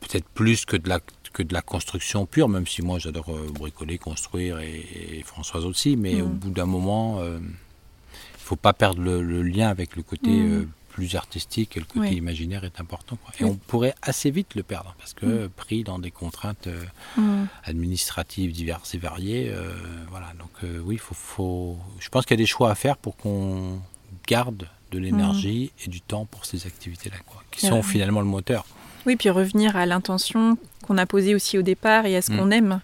peut-être 0.00 0.28
plus 0.28 0.64
que 0.64 0.76
de 0.76 0.88
la 0.88 1.00
que 1.32 1.42
de 1.42 1.52
la 1.52 1.60
construction 1.60 2.24
pure, 2.24 2.48
même 2.48 2.66
si 2.66 2.80
moi 2.80 2.98
j'adore 2.98 3.28
euh, 3.30 3.46
bricoler, 3.52 3.98
construire 3.98 4.58
et, 4.60 4.80
et 5.18 5.22
Françoise 5.22 5.64
aussi, 5.66 5.96
mais 5.96 6.14
Mm. 6.14 6.22
au 6.22 6.28
bout 6.42 6.50
d'un 6.50 6.64
moment, 6.76 7.20
il 7.22 8.42
faut 8.48 8.56
pas 8.56 8.72
perdre 8.72 9.02
le, 9.02 9.22
le 9.22 9.42
lien 9.42 9.68
avec 9.68 9.96
le 9.96 10.02
côté 10.02 10.30
Mm. 10.30 10.68
plus 10.94 11.14
artistique 11.14 11.76
et 11.76 11.80
le 11.80 11.84
côté 11.84 12.08
Oui. 12.12 12.16
imaginaire 12.24 12.64
est 12.64 12.80
important. 12.80 13.16
quoi. 13.22 13.30
Et 13.38 13.44
Oui. 13.44 13.50
on 13.52 13.56
pourrait 13.56 13.94
assez 14.00 14.30
vite 14.30 14.54
le 14.54 14.62
perdre 14.62 14.94
parce 14.98 15.12
que 15.12 15.26
Mm. 15.26 15.48
pris 15.50 15.84
dans 15.84 15.98
des 15.98 16.10
contraintes 16.22 16.68
euh, 16.68 17.44
administratives 17.64 18.52
diverses 18.52 18.94
et 18.94 18.98
variées. 18.98 19.50
euh, 19.50 19.74
voilà, 20.08 20.32
donc 20.38 20.50
euh, 20.64 20.78
oui, 20.88 20.96
faut, 20.96 21.14
faut, 21.14 21.78
je 22.00 22.08
pense 22.08 22.24
qu'il 22.24 22.34
y 22.36 22.40
a 22.40 22.42
des 22.46 22.46
choix 22.46 22.70
à 22.70 22.74
faire 22.74 22.96
pour 22.96 23.14
qu'on 23.18 23.78
garde 24.26 24.66
de 24.92 24.98
l'énergie 24.98 25.72
et 25.84 25.88
du 25.90 26.00
temps 26.00 26.26
pour 26.26 26.44
ces 26.46 26.66
activités-là, 26.66 27.16
qui 27.50 27.64
Ouais. 27.66 27.70
sont 27.72 27.82
finalement 27.82 28.20
le 28.20 28.26
moteur. 28.26 28.64
Oui, 29.06 29.16
puis 29.16 29.30
revenir 29.30 29.76
à 29.76 29.86
l'intention 29.86 30.58
qu'on 30.86 30.98
a 30.98 31.06
posée 31.06 31.34
aussi 31.34 31.58
au 31.58 31.62
départ 31.62 32.06
et 32.06 32.16
à 32.16 32.22
ce 32.22 32.32
Mm. 32.32 32.36
qu'on 32.38 32.50
aime. 32.50 32.80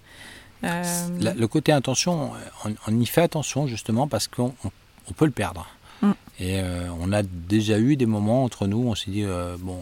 Euh, 0.64 0.82
La- 1.20 1.34
le 1.34 1.48
côté 1.48 1.72
intention, 1.72 2.32
on, 2.64 2.74
on 2.86 3.00
y 3.00 3.06
fait 3.06 3.22
attention 3.22 3.66
justement 3.66 4.06
parce 4.06 4.28
qu'on 4.28 4.54
on- 4.64 4.70
on 5.08 5.12
peut 5.12 5.24
le 5.24 5.32
perdre. 5.32 5.66
Mm. 6.02 6.10
Et 6.38 6.60
euh, 6.60 6.88
on 7.00 7.12
a 7.12 7.22
déjà 7.22 7.78
eu 7.78 7.96
des 7.96 8.06
moments 8.06 8.44
entre 8.44 8.66
nous, 8.68 8.78
on 8.86 8.94
s'est 8.94 9.10
dit, 9.10 9.24
euh, 9.24 9.56
bon, 9.58 9.78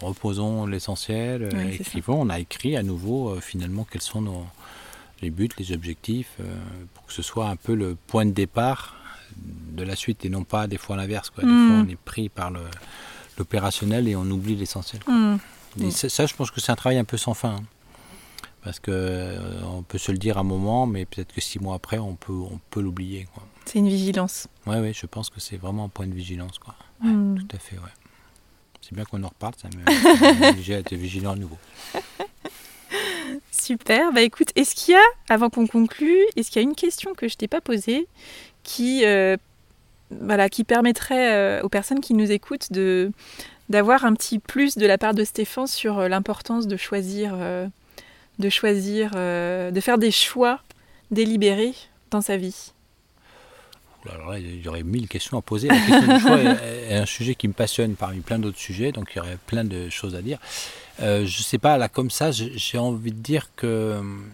reposons 0.00 0.66
l'essentiel, 0.66 1.48
Oui, 1.54 1.76
écrivons. 1.80 2.20
On 2.20 2.28
a 2.30 2.38
écrit 2.38 2.76
à 2.76 2.82
nouveau 2.82 3.38
finalement 3.40 3.86
quels 3.90 4.02
sont 4.02 4.20
nos, 4.22 4.44
les 5.22 5.30
buts, 5.30 5.48
les 5.58 5.72
objectifs, 5.72 6.30
pour 6.94 7.06
que 7.06 7.12
ce 7.12 7.22
soit 7.22 7.48
un 7.48 7.56
peu 7.56 7.74
le 7.74 7.96
point 8.06 8.24
de 8.26 8.30
départ 8.30 8.94
de 9.36 9.82
la 9.84 9.96
suite 9.96 10.24
et 10.24 10.28
non 10.28 10.44
pas 10.44 10.66
des 10.66 10.78
fois 10.78 10.96
l'inverse. 10.96 11.30
quoi. 11.30 11.44
Des 11.44 11.50
Mm. 11.50 11.68
fois 11.68 11.84
on 11.86 11.88
est 11.88 11.96
pris 11.96 12.28
par 12.28 12.50
le- 12.50 12.60
l'opérationnel 13.38 14.08
et 14.08 14.16
on 14.16 14.22
oublie 14.30 14.56
l'essentiel. 14.56 15.00
mhm. 15.06 15.38
Et 15.80 15.84
Mm. 15.86 15.90
ça, 15.90 16.08
ça, 16.08 16.26
je 16.26 16.34
pense 16.34 16.50
que 16.50 16.60
c'est 16.60 16.72
un 16.72 16.76
travail 16.76 16.98
un 16.98 17.04
peu 17.04 17.16
sans 17.16 17.34
fin. 17.34 17.50
hein. 17.56 17.62
Parce 18.64 18.80
que 18.80 18.90
euh, 18.90 19.60
on 19.66 19.82
peut 19.82 19.98
se 19.98 20.10
le 20.12 20.18
dire 20.18 20.36
à 20.36 20.40
un 20.40 20.44
moment, 20.44 20.84
mais 20.86 21.04
peut-être 21.06 21.32
que 21.32 21.40
six 21.40 21.58
mois 21.60 21.76
après, 21.76 21.98
on 21.98 22.16
peut, 22.16 22.32
on 22.32 22.58
peut 22.70 22.80
l'oublier. 22.80 23.26
C'est 23.64 23.78
une 23.78 23.88
vigilance. 23.88 24.48
Ouais, 24.66 24.80
ouais, 24.80 24.92
je 24.92 25.06
pense 25.06 25.30
que 25.30 25.40
c'est 25.40 25.56
vraiment 25.56 25.84
un 25.84 25.88
point 25.88 26.06
de 26.06 26.14
vigilance. 26.14 26.58
Quoi. 26.58 26.74
Tout 27.02 27.48
à 27.54 27.58
fait, 27.58 27.76
ouais. 27.76 27.92
C'est 28.80 28.94
bien 28.94 29.04
qu'on 29.04 29.22
en 29.22 29.28
reparle, 29.28 29.54
ça 29.60 29.68
me 29.68 30.48
obligé 30.50 30.74
à 30.74 30.78
être 30.78 30.94
vigilant 30.94 31.32
à 31.32 31.36
nouveau. 31.36 31.58
Super. 33.52 34.12
Bah 34.12 34.22
écoute, 34.22 34.48
est-ce 34.56 34.74
qu'il 34.74 34.94
y 34.94 34.96
a, 34.96 35.02
avant 35.28 35.50
qu'on 35.50 35.66
conclue, 35.66 36.18
est-ce 36.36 36.50
qu'il 36.50 36.62
y 36.62 36.64
a 36.64 36.68
une 36.68 36.74
question 36.74 37.12
que 37.14 37.28
je 37.28 37.36
t'ai 37.36 37.48
pas 37.48 37.60
posée 37.60 38.06
qui, 38.68 39.04
euh, 39.06 39.38
voilà, 40.10 40.50
qui 40.50 40.62
permettrait 40.62 41.32
euh, 41.32 41.62
aux 41.62 41.70
personnes 41.70 42.00
qui 42.00 42.12
nous 42.12 42.30
écoutent 42.30 42.70
de 42.70 43.10
d'avoir 43.70 44.06
un 44.06 44.14
petit 44.14 44.38
plus 44.38 44.78
de 44.78 44.86
la 44.86 44.96
part 44.96 45.12
de 45.12 45.24
Stéphane 45.24 45.66
sur 45.66 45.98
euh, 45.98 46.08
l'importance 46.08 46.66
de 46.66 46.76
choisir, 46.76 47.36
de 48.38 48.50
choisir, 48.50 49.10
de 49.12 49.80
faire 49.80 49.98
des 49.98 50.10
choix 50.10 50.60
délibérés 51.10 51.74
dans 52.10 52.20
sa 52.20 52.36
vie. 52.36 52.72
Alors 54.10 54.30
là, 54.30 54.38
il 54.38 54.62
y 54.62 54.68
aurait 54.68 54.84
mille 54.84 55.06
questions 55.06 55.36
à 55.36 55.42
poser. 55.42 55.68
La 55.68 55.78
question 55.78 56.14
du 56.14 56.20
choix 56.20 56.40
est, 56.40 56.94
un 56.94 57.04
sujet 57.04 57.34
qui 57.34 57.46
me 57.46 57.52
passionne 57.52 57.94
parmi 57.94 58.20
plein 58.20 58.38
d'autres 58.38 58.58
sujets, 58.58 58.90
donc 58.92 59.10
il 59.14 59.18
y 59.18 59.20
aurait 59.20 59.38
plein 59.46 59.64
de 59.64 59.90
choses 59.90 60.14
à 60.14 60.22
dire. 60.22 60.38
Je 61.00 61.42
sais 61.42 61.58
pas, 61.58 61.76
là, 61.76 61.88
comme 61.88 62.10
ça, 62.10 62.30
j'ai 62.30 62.52
j'ai 62.56 62.78
envie 62.78 63.12
de 63.12 63.20
dire 63.20 63.50
que 63.56 63.96
hum, 63.98 64.24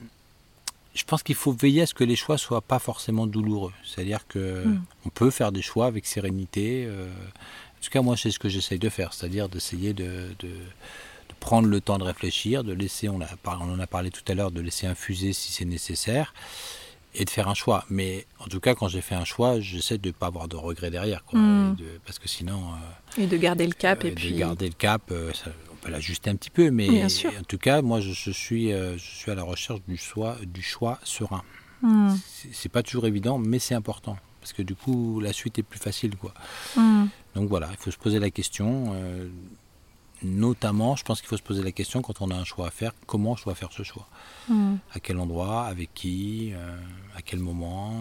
je 0.94 1.04
pense 1.04 1.22
qu'il 1.22 1.34
faut 1.34 1.52
veiller 1.52 1.82
à 1.82 1.86
ce 1.86 1.94
que 1.94 2.04
les 2.04 2.16
choix 2.16 2.38
soient 2.38 2.60
pas 2.62 2.78
forcément 2.78 3.26
douloureux. 3.26 3.72
C'est-à-dire 3.84 4.26
que 4.28 4.64
Mm. 4.64 4.82
on 5.06 5.08
peut 5.10 5.30
faire 5.30 5.52
des 5.52 5.62
choix 5.62 5.86
avec 5.86 6.06
sérénité. 6.06 6.84
euh, 6.86 7.06
en 7.08 7.80
tout 7.84 7.90
cas, 7.90 8.00
moi, 8.02 8.16
c'est 8.16 8.30
ce 8.30 8.38
que 8.38 8.48
j'essaye 8.48 8.78
de 8.78 8.88
faire, 8.88 9.12
c'est-à-dire 9.12 9.48
d'essayer 9.48 9.92
de, 9.92 10.34
de- 10.38 10.48
de 10.48 11.34
prendre 11.40 11.68
le 11.68 11.80
temps 11.80 11.98
de 11.98 12.04
réfléchir, 12.04 12.64
de 12.64 12.72
laisser, 12.72 13.08
on, 13.10 13.20
a, 13.20 13.26
par- 13.42 13.60
on 13.60 13.70
en 13.72 13.78
a 13.80 13.86
parlé 13.86 14.10
tout 14.10 14.22
à 14.28 14.34
l'heure, 14.34 14.50
de 14.50 14.60
laisser 14.62 14.86
infuser 14.86 15.32
si 15.34 15.52
c'est 15.52 15.64
nécessaire 15.66 16.32
et 17.14 17.24
de 17.24 17.30
faire 17.30 17.48
un 17.48 17.54
choix. 17.54 17.84
Mais 17.90 18.26
en 18.38 18.46
tout 18.46 18.60
cas, 18.60 18.74
quand 18.74 18.88
j'ai 18.88 19.02
fait 19.02 19.14
un 19.14 19.24
choix, 19.26 19.60
j'essaie 19.60 19.98
de 19.98 20.08
ne 20.08 20.12
pas 20.12 20.26
avoir 20.28 20.48
de 20.48 20.56
regrets 20.56 20.90
derrière. 20.90 21.24
Quoi, 21.24 21.38
Mm. 21.38 21.76
De- 21.76 22.00
parce 22.06 22.18
que 22.18 22.28
sinon, 22.28 22.70
euh, 23.18 23.22
Et 23.22 23.26
de 23.26 23.36
garder 23.36 23.66
le 23.66 23.72
cap 23.74 24.02
euh, 24.04 24.08
et 24.08 24.10
de 24.12 24.30
garder 24.38 24.68
le 24.68 24.74
cap, 24.74 25.02
euh, 25.10 25.32
ça- 25.34 25.50
peut 25.84 25.90
l'ajuster 25.90 26.30
un 26.30 26.36
petit 26.36 26.50
peu. 26.50 26.70
Mais 26.70 26.88
Bien 26.88 27.08
sûr. 27.08 27.30
en 27.38 27.42
tout 27.44 27.58
cas, 27.58 27.82
moi, 27.82 28.00
je, 28.00 28.30
suis, 28.30 28.72
euh, 28.72 28.96
je 28.96 29.02
suis 29.04 29.30
à 29.30 29.34
la 29.34 29.42
recherche 29.42 29.80
du 29.86 29.96
choix, 29.96 30.36
du 30.46 30.62
choix 30.62 30.98
serein. 31.04 31.42
Mhm. 31.82 32.18
C'est- 32.52 32.68
pas 32.70 32.82
toujours 32.82 33.06
évident, 33.06 33.38
mais 33.38 33.58
c'est 33.58 33.74
important. 33.74 34.16
Parce 34.40 34.52
que 34.52 34.62
du 34.62 34.74
coup, 34.74 35.20
la 35.20 35.32
suite 35.32 35.58
est 35.58 35.62
plus 35.62 35.78
facile. 35.78 36.16
Quoi. 36.16 36.32
Mhm. 36.76 37.08
Donc 37.34 37.48
voilà, 37.48 37.68
il 37.70 37.76
faut 37.76 37.90
se 37.90 37.98
poser 37.98 38.18
la 38.18 38.30
question. 38.30 38.92
euh, 38.94 39.28
notamment, 40.22 40.96
je 40.96 41.04
pense 41.04 41.20
qu'il 41.20 41.28
faut 41.28 41.36
se 41.36 41.42
poser 41.42 41.62
la 41.62 41.72
question 41.72 42.00
quand 42.00 42.22
on 42.22 42.30
a 42.30 42.34
un 42.34 42.44
choix 42.44 42.68
à 42.68 42.70
faire, 42.70 42.92
comment 43.06 43.36
je 43.36 43.44
dois 43.44 43.54
faire 43.54 43.72
ce 43.72 43.82
choix? 43.82 44.06
Mhm. 44.48 44.78
À 44.94 45.00
quel 45.00 45.18
endroit 45.18 45.64
Avec 45.66 45.92
qui 45.92 46.52
euh, 46.54 46.76
À 47.16 47.20
quel 47.20 47.40
moment? 47.40 47.92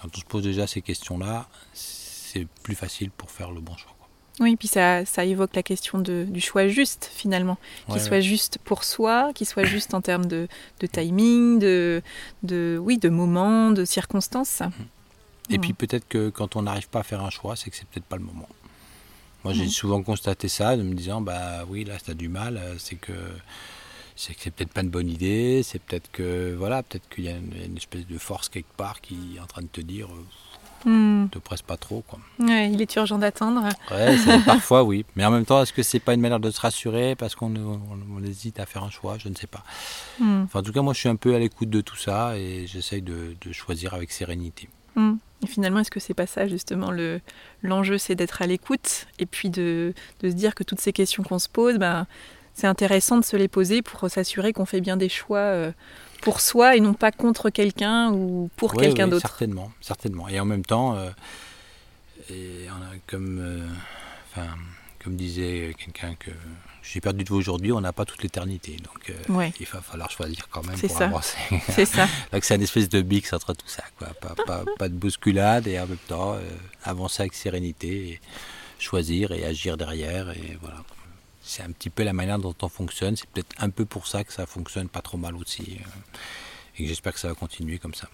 Quand 0.00 0.08
on 0.16 0.18
se 0.20 0.24
pose 0.24 0.42
déjà 0.44 0.66
ces 0.66 0.80
questions-là, 0.80 1.48
c'est 1.74 2.46
plus 2.62 2.74
facile 2.74 3.10
pour 3.10 3.30
faire 3.30 3.50
le 3.50 3.60
bon 3.60 3.76
choix. 3.76 3.94
Oui, 4.40 4.54
puis 4.56 4.68
ça, 4.68 5.04
ça 5.04 5.24
évoque 5.24 5.54
la 5.56 5.62
question 5.64 5.98
de- 5.98 6.24
du 6.28 6.40
choix 6.40 6.68
juste 6.68 7.10
finalement, 7.12 7.58
qui 7.88 7.94
Ouais, 7.94 7.98
soit 8.00 8.10
ouais. 8.18 8.22
juste 8.22 8.58
pour 8.64 8.84
soi, 8.84 9.32
qui 9.34 9.44
soit 9.44 9.64
juste 9.64 9.94
en 9.94 10.00
termes 10.00 10.26
de, 10.26 10.46
de 10.80 10.86
timing, 10.86 11.58
de, 11.58 12.02
de 12.44 12.78
oui, 12.80 12.98
de 12.98 13.08
moments, 13.08 13.70
de 13.72 13.84
circonstances. 13.84 14.62
Et 15.50 15.58
Mm. 15.58 15.60
puis 15.60 15.72
peut-être 15.72 16.06
que 16.08 16.28
quand 16.30 16.56
on 16.56 16.62
n'arrive 16.62 16.88
pas 16.88 17.00
à 17.00 17.02
faire 17.02 17.22
un 17.24 17.30
choix, 17.30 17.56
c'est 17.56 17.70
que 17.70 17.76
c'est 17.76 17.86
peut-être 17.88 18.04
pas 18.06 18.16
le 18.16 18.22
moment. 18.24 18.48
Moi, 19.44 19.54
j'ai 19.54 19.64
Mm. 19.66 19.70
souvent 19.70 20.02
constaté 20.02 20.48
ça, 20.48 20.76
de 20.76 20.82
me 20.82 20.94
disant, 20.94 21.20
bah 21.20 21.64
oui, 21.68 21.84
là, 21.84 21.94
tu 22.04 22.10
as 22.10 22.14
du 22.14 22.28
mal, 22.28 22.56
euh, 22.58 22.74
c'est 22.78 22.96
que 22.96 23.12
c'est 24.14 24.34
que 24.34 24.40
c'est 24.42 24.50
peut-être 24.50 24.72
pas 24.72 24.80
une 24.82 24.90
bonne 24.90 25.08
idée, 25.08 25.62
c'est 25.62 25.80
peut-être 25.80 26.10
que 26.10 26.52
voilà, 26.56 26.82
peut-être 26.82 27.08
qu'il 27.08 27.24
y 27.24 27.28
a 27.28 27.36
une, 27.36 27.52
une 27.64 27.76
espèce 27.76 28.04
de 28.06 28.18
force 28.18 28.48
quelque 28.48 28.72
part 28.76 29.00
qui 29.00 29.16
est 29.36 29.40
en 29.40 29.46
train 29.46 29.62
de 29.62 29.68
te 29.68 29.80
dire, 29.80 30.08
Hmm. 30.84 31.26
te 31.30 31.38
presse 31.38 31.62
pas 31.62 31.76
trop, 31.76 32.02
quoi. 32.06 32.18
Ouais, 32.38 32.70
il 32.70 32.80
est 32.80 32.94
urgent 32.96 33.18
d'attendre. 33.18 33.68
Ouais, 33.90 34.16
parfois 34.46 34.84
oui, 34.84 35.04
mais 35.16 35.24
en 35.24 35.30
même 35.30 35.44
temps, 35.44 35.60
est-ce 35.62 35.72
que 35.72 35.82
c'est 35.82 35.98
pas 36.00 36.14
une 36.14 36.20
manière 36.20 36.40
de 36.40 36.50
se 36.50 36.60
rassurer 36.60 37.14
parce 37.16 37.34
qu'on 37.34 37.54
on- 37.56 37.80
on 38.16 38.22
hésite 38.22 38.60
à 38.60 38.66
faire 38.66 38.84
un 38.84 38.90
choix, 38.90 39.16
je 39.18 39.28
ne 39.28 39.34
sais 39.34 39.46
pas. 39.46 39.64
Hmm. 40.20 40.42
Enfin, 40.44 40.60
en 40.60 40.62
tout 40.62 40.72
cas, 40.72 40.82
moi, 40.82 40.92
je 40.94 41.00
suis 41.00 41.08
un 41.08 41.16
peu 41.16 41.34
à 41.34 41.38
l'écoute 41.38 41.70
de 41.70 41.80
tout 41.80 41.96
ça 41.96 42.36
et 42.38 42.66
j'essaye 42.66 43.02
de, 43.02 43.34
de 43.40 43.52
choisir 43.52 43.94
avec 43.94 44.10
sérénité. 44.12 44.68
Hmm. 44.94 45.14
Et 45.42 45.46
finalement, 45.46 45.78
est-ce 45.80 45.90
que 45.90 46.00
c'est 46.00 46.14
pas 46.14 46.26
ça 46.26 46.48
justement 46.48 46.90
le 46.90 47.20
l'enjeu, 47.62 47.98
c'est 47.98 48.14
d'être 48.16 48.42
à 48.42 48.46
l'écoute 48.46 49.06
et 49.20 49.26
puis 49.26 49.50
de, 49.50 49.94
de 50.20 50.30
se 50.30 50.34
dire 50.34 50.54
que 50.54 50.64
toutes 50.64 50.80
ces 50.80 50.92
questions 50.92 51.22
qu'on 51.22 51.38
se 51.38 51.48
pose, 51.48 51.76
ben, 51.78 52.06
c'est 52.58 52.66
intéressant 52.66 53.18
de 53.18 53.24
se 53.24 53.36
les 53.36 53.46
poser 53.46 53.82
pour 53.82 54.10
s'assurer 54.10 54.52
qu'on 54.52 54.66
fait 54.66 54.80
bien 54.80 54.96
des 54.96 55.08
choix 55.08 55.38
euh, 55.38 55.70
pour 56.22 56.40
soi 56.40 56.74
et 56.74 56.80
non 56.80 56.92
pas 56.92 57.12
contre 57.12 57.50
quelqu'un 57.50 58.10
ou 58.12 58.50
pour 58.56 58.74
Oui, 58.74 58.82
quelqu'un 58.82 59.04
oui, 59.04 59.10
d'autre. 59.10 59.28
Certainement, 59.28 59.70
certainement. 59.80 60.28
Et 60.28 60.40
en 60.40 60.44
même 60.44 60.64
temps, 60.64 60.96
euh, 60.96 61.08
et 62.28 62.66
comme, 63.06 63.38
euh, 63.40 63.64
enfin, 64.32 64.48
comme 65.02 65.14
disait 65.14 65.72
quelqu'un 65.78 66.16
que 66.18 66.32
j'ai 66.82 67.00
perdu 67.00 67.22
de 67.22 67.28
vous 67.28 67.36
aujourd'hui, 67.36 67.70
on 67.70 67.80
n'a 67.80 67.92
pas 67.92 68.04
toute 68.04 68.24
l'éternité. 68.24 68.76
Donc, 68.82 69.08
euh, 69.10 69.32
Ouais, 69.32 69.52
il 69.60 69.66
va 69.66 69.80
falloir 69.80 70.10
choisir 70.10 70.48
quand 70.50 70.66
même 70.66 70.76
C'est 70.76 70.88
pour 70.88 70.98
ça. 70.98 71.04
avancer. 71.04 71.38
c'est 71.68 71.84
ça. 71.84 72.08
Donc, 72.32 72.42
c'est 72.42 72.56
une 72.56 72.62
espèce 72.62 72.88
de 72.88 73.02
mix 73.02 73.32
entre 73.32 73.52
tout 73.52 73.68
ça. 73.68 73.84
Quoi. 73.98 74.08
Pas, 74.20 74.34
pas, 74.44 74.64
pas 74.76 74.88
de 74.88 74.94
bousculade 74.94 75.68
et 75.68 75.78
en 75.78 75.86
même 75.86 75.96
temps, 76.08 76.36
avancer 76.82 77.22
avec 77.22 77.34
sérénité, 77.34 78.08
et 78.08 78.20
choisir 78.80 79.30
et 79.30 79.44
agir 79.44 79.76
derrière. 79.76 80.30
Et 80.30 80.58
voilà. 80.60 80.78
C'est 81.48 81.62
un 81.62 81.70
petit 81.70 81.88
peu 81.88 82.02
la 82.02 82.12
manière 82.12 82.38
dont 82.38 82.54
on 82.60 82.68
fonctionne. 82.68 83.16
C'est 83.16 83.26
peut-être 83.30 83.54
un 83.58 83.70
peu 83.70 83.86
pour 83.86 84.06
ça 84.06 84.22
que 84.22 84.34
ça 84.34 84.44
fonctionne 84.44 84.86
pas 84.86 85.00
trop 85.00 85.16
mal 85.16 85.34
aussi. 85.34 85.78
euh, 85.80 85.88
et 86.76 86.82
que 86.82 86.88
j'espère 86.88 87.14
que 87.14 87.18
ça 87.18 87.28
va 87.28 87.34
continuer 87.34 87.78
comme 87.78 87.94
ça. 87.94 88.06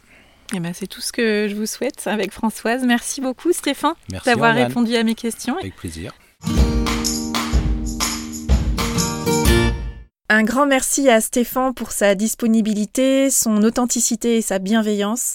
Et 0.54 0.60
ben, 0.60 0.72
c'est 0.72 0.86
tout 0.86 1.00
ce 1.00 1.12
que 1.12 1.48
je 1.50 1.56
vous 1.56 1.66
souhaite 1.66 2.06
avec 2.06 2.30
Françoise. 2.30 2.84
Merci 2.84 3.20
beaucoup 3.20 3.52
Stéphane 3.52 3.94
Merci 4.08 4.26
d'avoir 4.26 4.54
répondu 4.54 4.94
à 4.94 5.02
mes 5.02 5.16
questions. 5.16 5.58
Avec 5.58 5.74
plaisir. 5.74 6.12
Un 10.28 10.44
grand 10.44 10.66
merci 10.66 11.08
à 11.08 11.20
Stéphane 11.20 11.74
pour 11.74 11.90
sa 11.90 12.14
disponibilité, 12.14 13.30
son 13.30 13.64
authenticité 13.64 14.36
et 14.36 14.42
sa 14.42 14.60
bienveillance. 14.60 15.34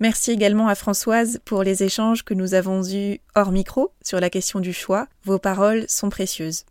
Merci 0.00 0.32
également 0.32 0.66
à 0.66 0.74
Françoise 0.74 1.38
pour 1.44 1.62
les 1.62 1.84
échanges 1.84 2.24
que 2.24 2.34
nous 2.34 2.54
avons 2.54 2.82
eus 2.84 3.20
hors 3.36 3.52
micro 3.52 3.92
sur 4.02 4.18
la 4.18 4.30
question 4.30 4.58
du 4.58 4.72
choix. 4.72 5.06
Vos 5.24 5.38
paroles 5.38 5.84
sont 5.88 6.10
précieuses. 6.10 6.64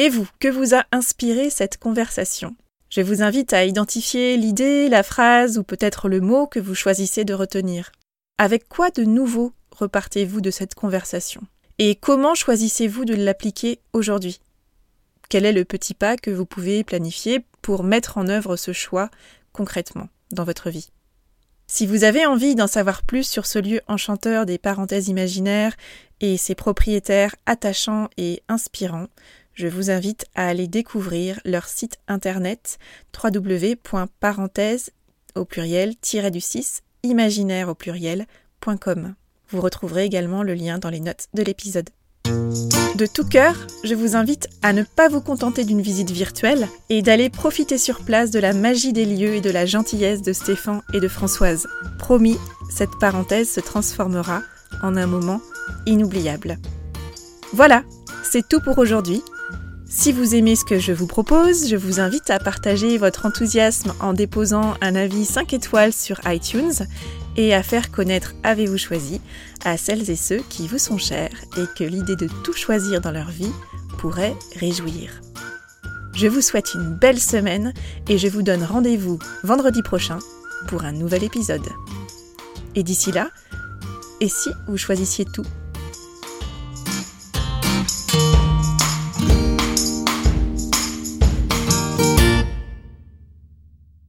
Et 0.00 0.08
vous, 0.08 0.26
que 0.38 0.48
vous 0.48 0.74
a 0.74 0.86
inspiré 0.92 1.50
cette 1.50 1.76
conversation? 1.76 2.56
Je 2.88 3.02
vous 3.02 3.22
invite 3.22 3.52
à 3.52 3.66
identifier 3.66 4.38
l'idée, 4.38 4.88
la 4.88 5.02
phrase 5.02 5.58
ou 5.58 5.62
peut-être 5.62 6.08
le 6.08 6.22
mot 6.22 6.46
que 6.46 6.58
vous 6.58 6.74
choisissez 6.74 7.26
de 7.26 7.34
retenir. 7.34 7.92
Avec 8.38 8.66
quoi 8.66 8.88
de 8.88 9.04
nouveau 9.04 9.52
repartez-vous 9.72 10.40
de 10.40 10.50
cette 10.50 10.74
conversation? 10.74 11.42
Et 11.78 11.96
comment 11.96 12.34
choisissez-vous 12.34 13.04
de 13.04 13.14
l'appliquer 13.14 13.80
aujourd'hui? 13.92 14.40
Quel 15.28 15.44
est 15.44 15.52
le 15.52 15.66
petit 15.66 15.92
pas 15.92 16.16
que 16.16 16.30
vous 16.30 16.46
pouvez 16.46 16.82
planifier 16.82 17.44
pour 17.60 17.84
mettre 17.84 18.16
en 18.16 18.26
œuvre 18.26 18.56
ce 18.56 18.72
choix 18.72 19.10
concrètement 19.52 20.08
dans 20.32 20.44
votre 20.44 20.70
vie? 20.70 20.88
Si 21.66 21.86
vous 21.86 22.04
avez 22.04 22.24
envie 22.24 22.54
d'en 22.54 22.66
savoir 22.66 23.02
plus 23.02 23.22
sur 23.22 23.44
ce 23.44 23.58
lieu 23.58 23.82
enchanteur 23.86 24.46
des 24.46 24.58
parenthèses 24.58 25.08
imaginaires 25.08 25.76
et 26.20 26.36
ses 26.36 26.54
propriétaires 26.54 27.36
attachants 27.44 28.08
et 28.16 28.42
inspirants, 28.48 29.06
je 29.60 29.68
vous 29.68 29.90
invite 29.90 30.24
à 30.34 30.46
aller 30.46 30.68
découvrir 30.68 31.38
leur 31.44 31.66
site 31.66 31.98
internet 32.08 32.78
www.parenthèse 33.22 34.90
au 35.34 35.44
pluriel 35.44 35.94
du 36.32 36.40
6 36.40 36.82
imaginaire 37.02 37.68
au 37.68 37.74
pluriel.com. 37.74 39.14
Vous 39.50 39.60
retrouverez 39.60 40.04
également 40.04 40.42
le 40.42 40.54
lien 40.54 40.78
dans 40.78 40.88
les 40.88 41.00
notes 41.00 41.26
de 41.34 41.42
l'épisode. 41.42 41.90
De 42.24 43.04
tout 43.04 43.26
cœur, 43.26 43.54
je 43.84 43.94
vous 43.94 44.16
invite 44.16 44.48
à 44.62 44.72
ne 44.72 44.82
pas 44.82 45.08
vous 45.08 45.20
contenter 45.20 45.64
d'une 45.64 45.82
visite 45.82 46.10
virtuelle 46.10 46.66
et 46.88 47.02
d'aller 47.02 47.28
profiter 47.28 47.76
sur 47.76 48.00
place 48.00 48.30
de 48.30 48.38
la 48.38 48.54
magie 48.54 48.94
des 48.94 49.04
lieux 49.04 49.34
et 49.34 49.40
de 49.42 49.50
la 49.50 49.66
gentillesse 49.66 50.22
de 50.22 50.32
Stéphane 50.32 50.80
et 50.94 51.00
de 51.00 51.08
Françoise. 51.08 51.68
Promis, 51.98 52.38
cette 52.70 52.98
parenthèse 52.98 53.50
se 53.50 53.60
transformera 53.60 54.40
en 54.82 54.96
un 54.96 55.06
moment 55.06 55.42
inoubliable. 55.84 56.56
Voilà, 57.52 57.82
c'est 58.22 58.48
tout 58.48 58.60
pour 58.60 58.78
aujourd'hui. 58.78 59.22
Si 59.92 60.12
vous 60.12 60.36
aimez 60.36 60.54
ce 60.54 60.64
que 60.64 60.78
je 60.78 60.92
vous 60.92 61.08
propose, 61.08 61.68
je 61.68 61.74
vous 61.74 61.98
invite 61.98 62.30
à 62.30 62.38
partager 62.38 62.96
votre 62.96 63.26
enthousiasme 63.26 63.92
en 63.98 64.12
déposant 64.12 64.74
un 64.80 64.94
avis 64.94 65.24
5 65.24 65.52
étoiles 65.52 65.92
sur 65.92 66.20
iTunes 66.26 66.86
et 67.36 67.52
à 67.54 67.64
faire 67.64 67.90
connaître 67.90 68.34
Avez-vous 68.44 68.78
choisi 68.78 69.20
à 69.64 69.76
celles 69.76 70.08
et 70.08 70.14
ceux 70.14 70.42
qui 70.48 70.68
vous 70.68 70.78
sont 70.78 70.96
chers 70.96 71.34
et 71.56 71.64
que 71.76 71.82
l'idée 71.82 72.14
de 72.14 72.28
tout 72.44 72.52
choisir 72.52 73.00
dans 73.00 73.10
leur 73.10 73.30
vie 73.30 73.50
pourrait 73.98 74.36
réjouir. 74.54 75.20
Je 76.14 76.28
vous 76.28 76.40
souhaite 76.40 76.74
une 76.74 76.94
belle 76.94 77.20
semaine 77.20 77.74
et 78.08 78.16
je 78.16 78.28
vous 78.28 78.42
donne 78.42 78.62
rendez-vous 78.62 79.18
vendredi 79.42 79.82
prochain 79.82 80.20
pour 80.68 80.84
un 80.84 80.92
nouvel 80.92 81.24
épisode. 81.24 81.68
Et 82.76 82.84
d'ici 82.84 83.10
là, 83.10 83.28
et 84.20 84.28
si 84.28 84.50
vous 84.68 84.76
choisissiez 84.76 85.24
tout? 85.24 85.46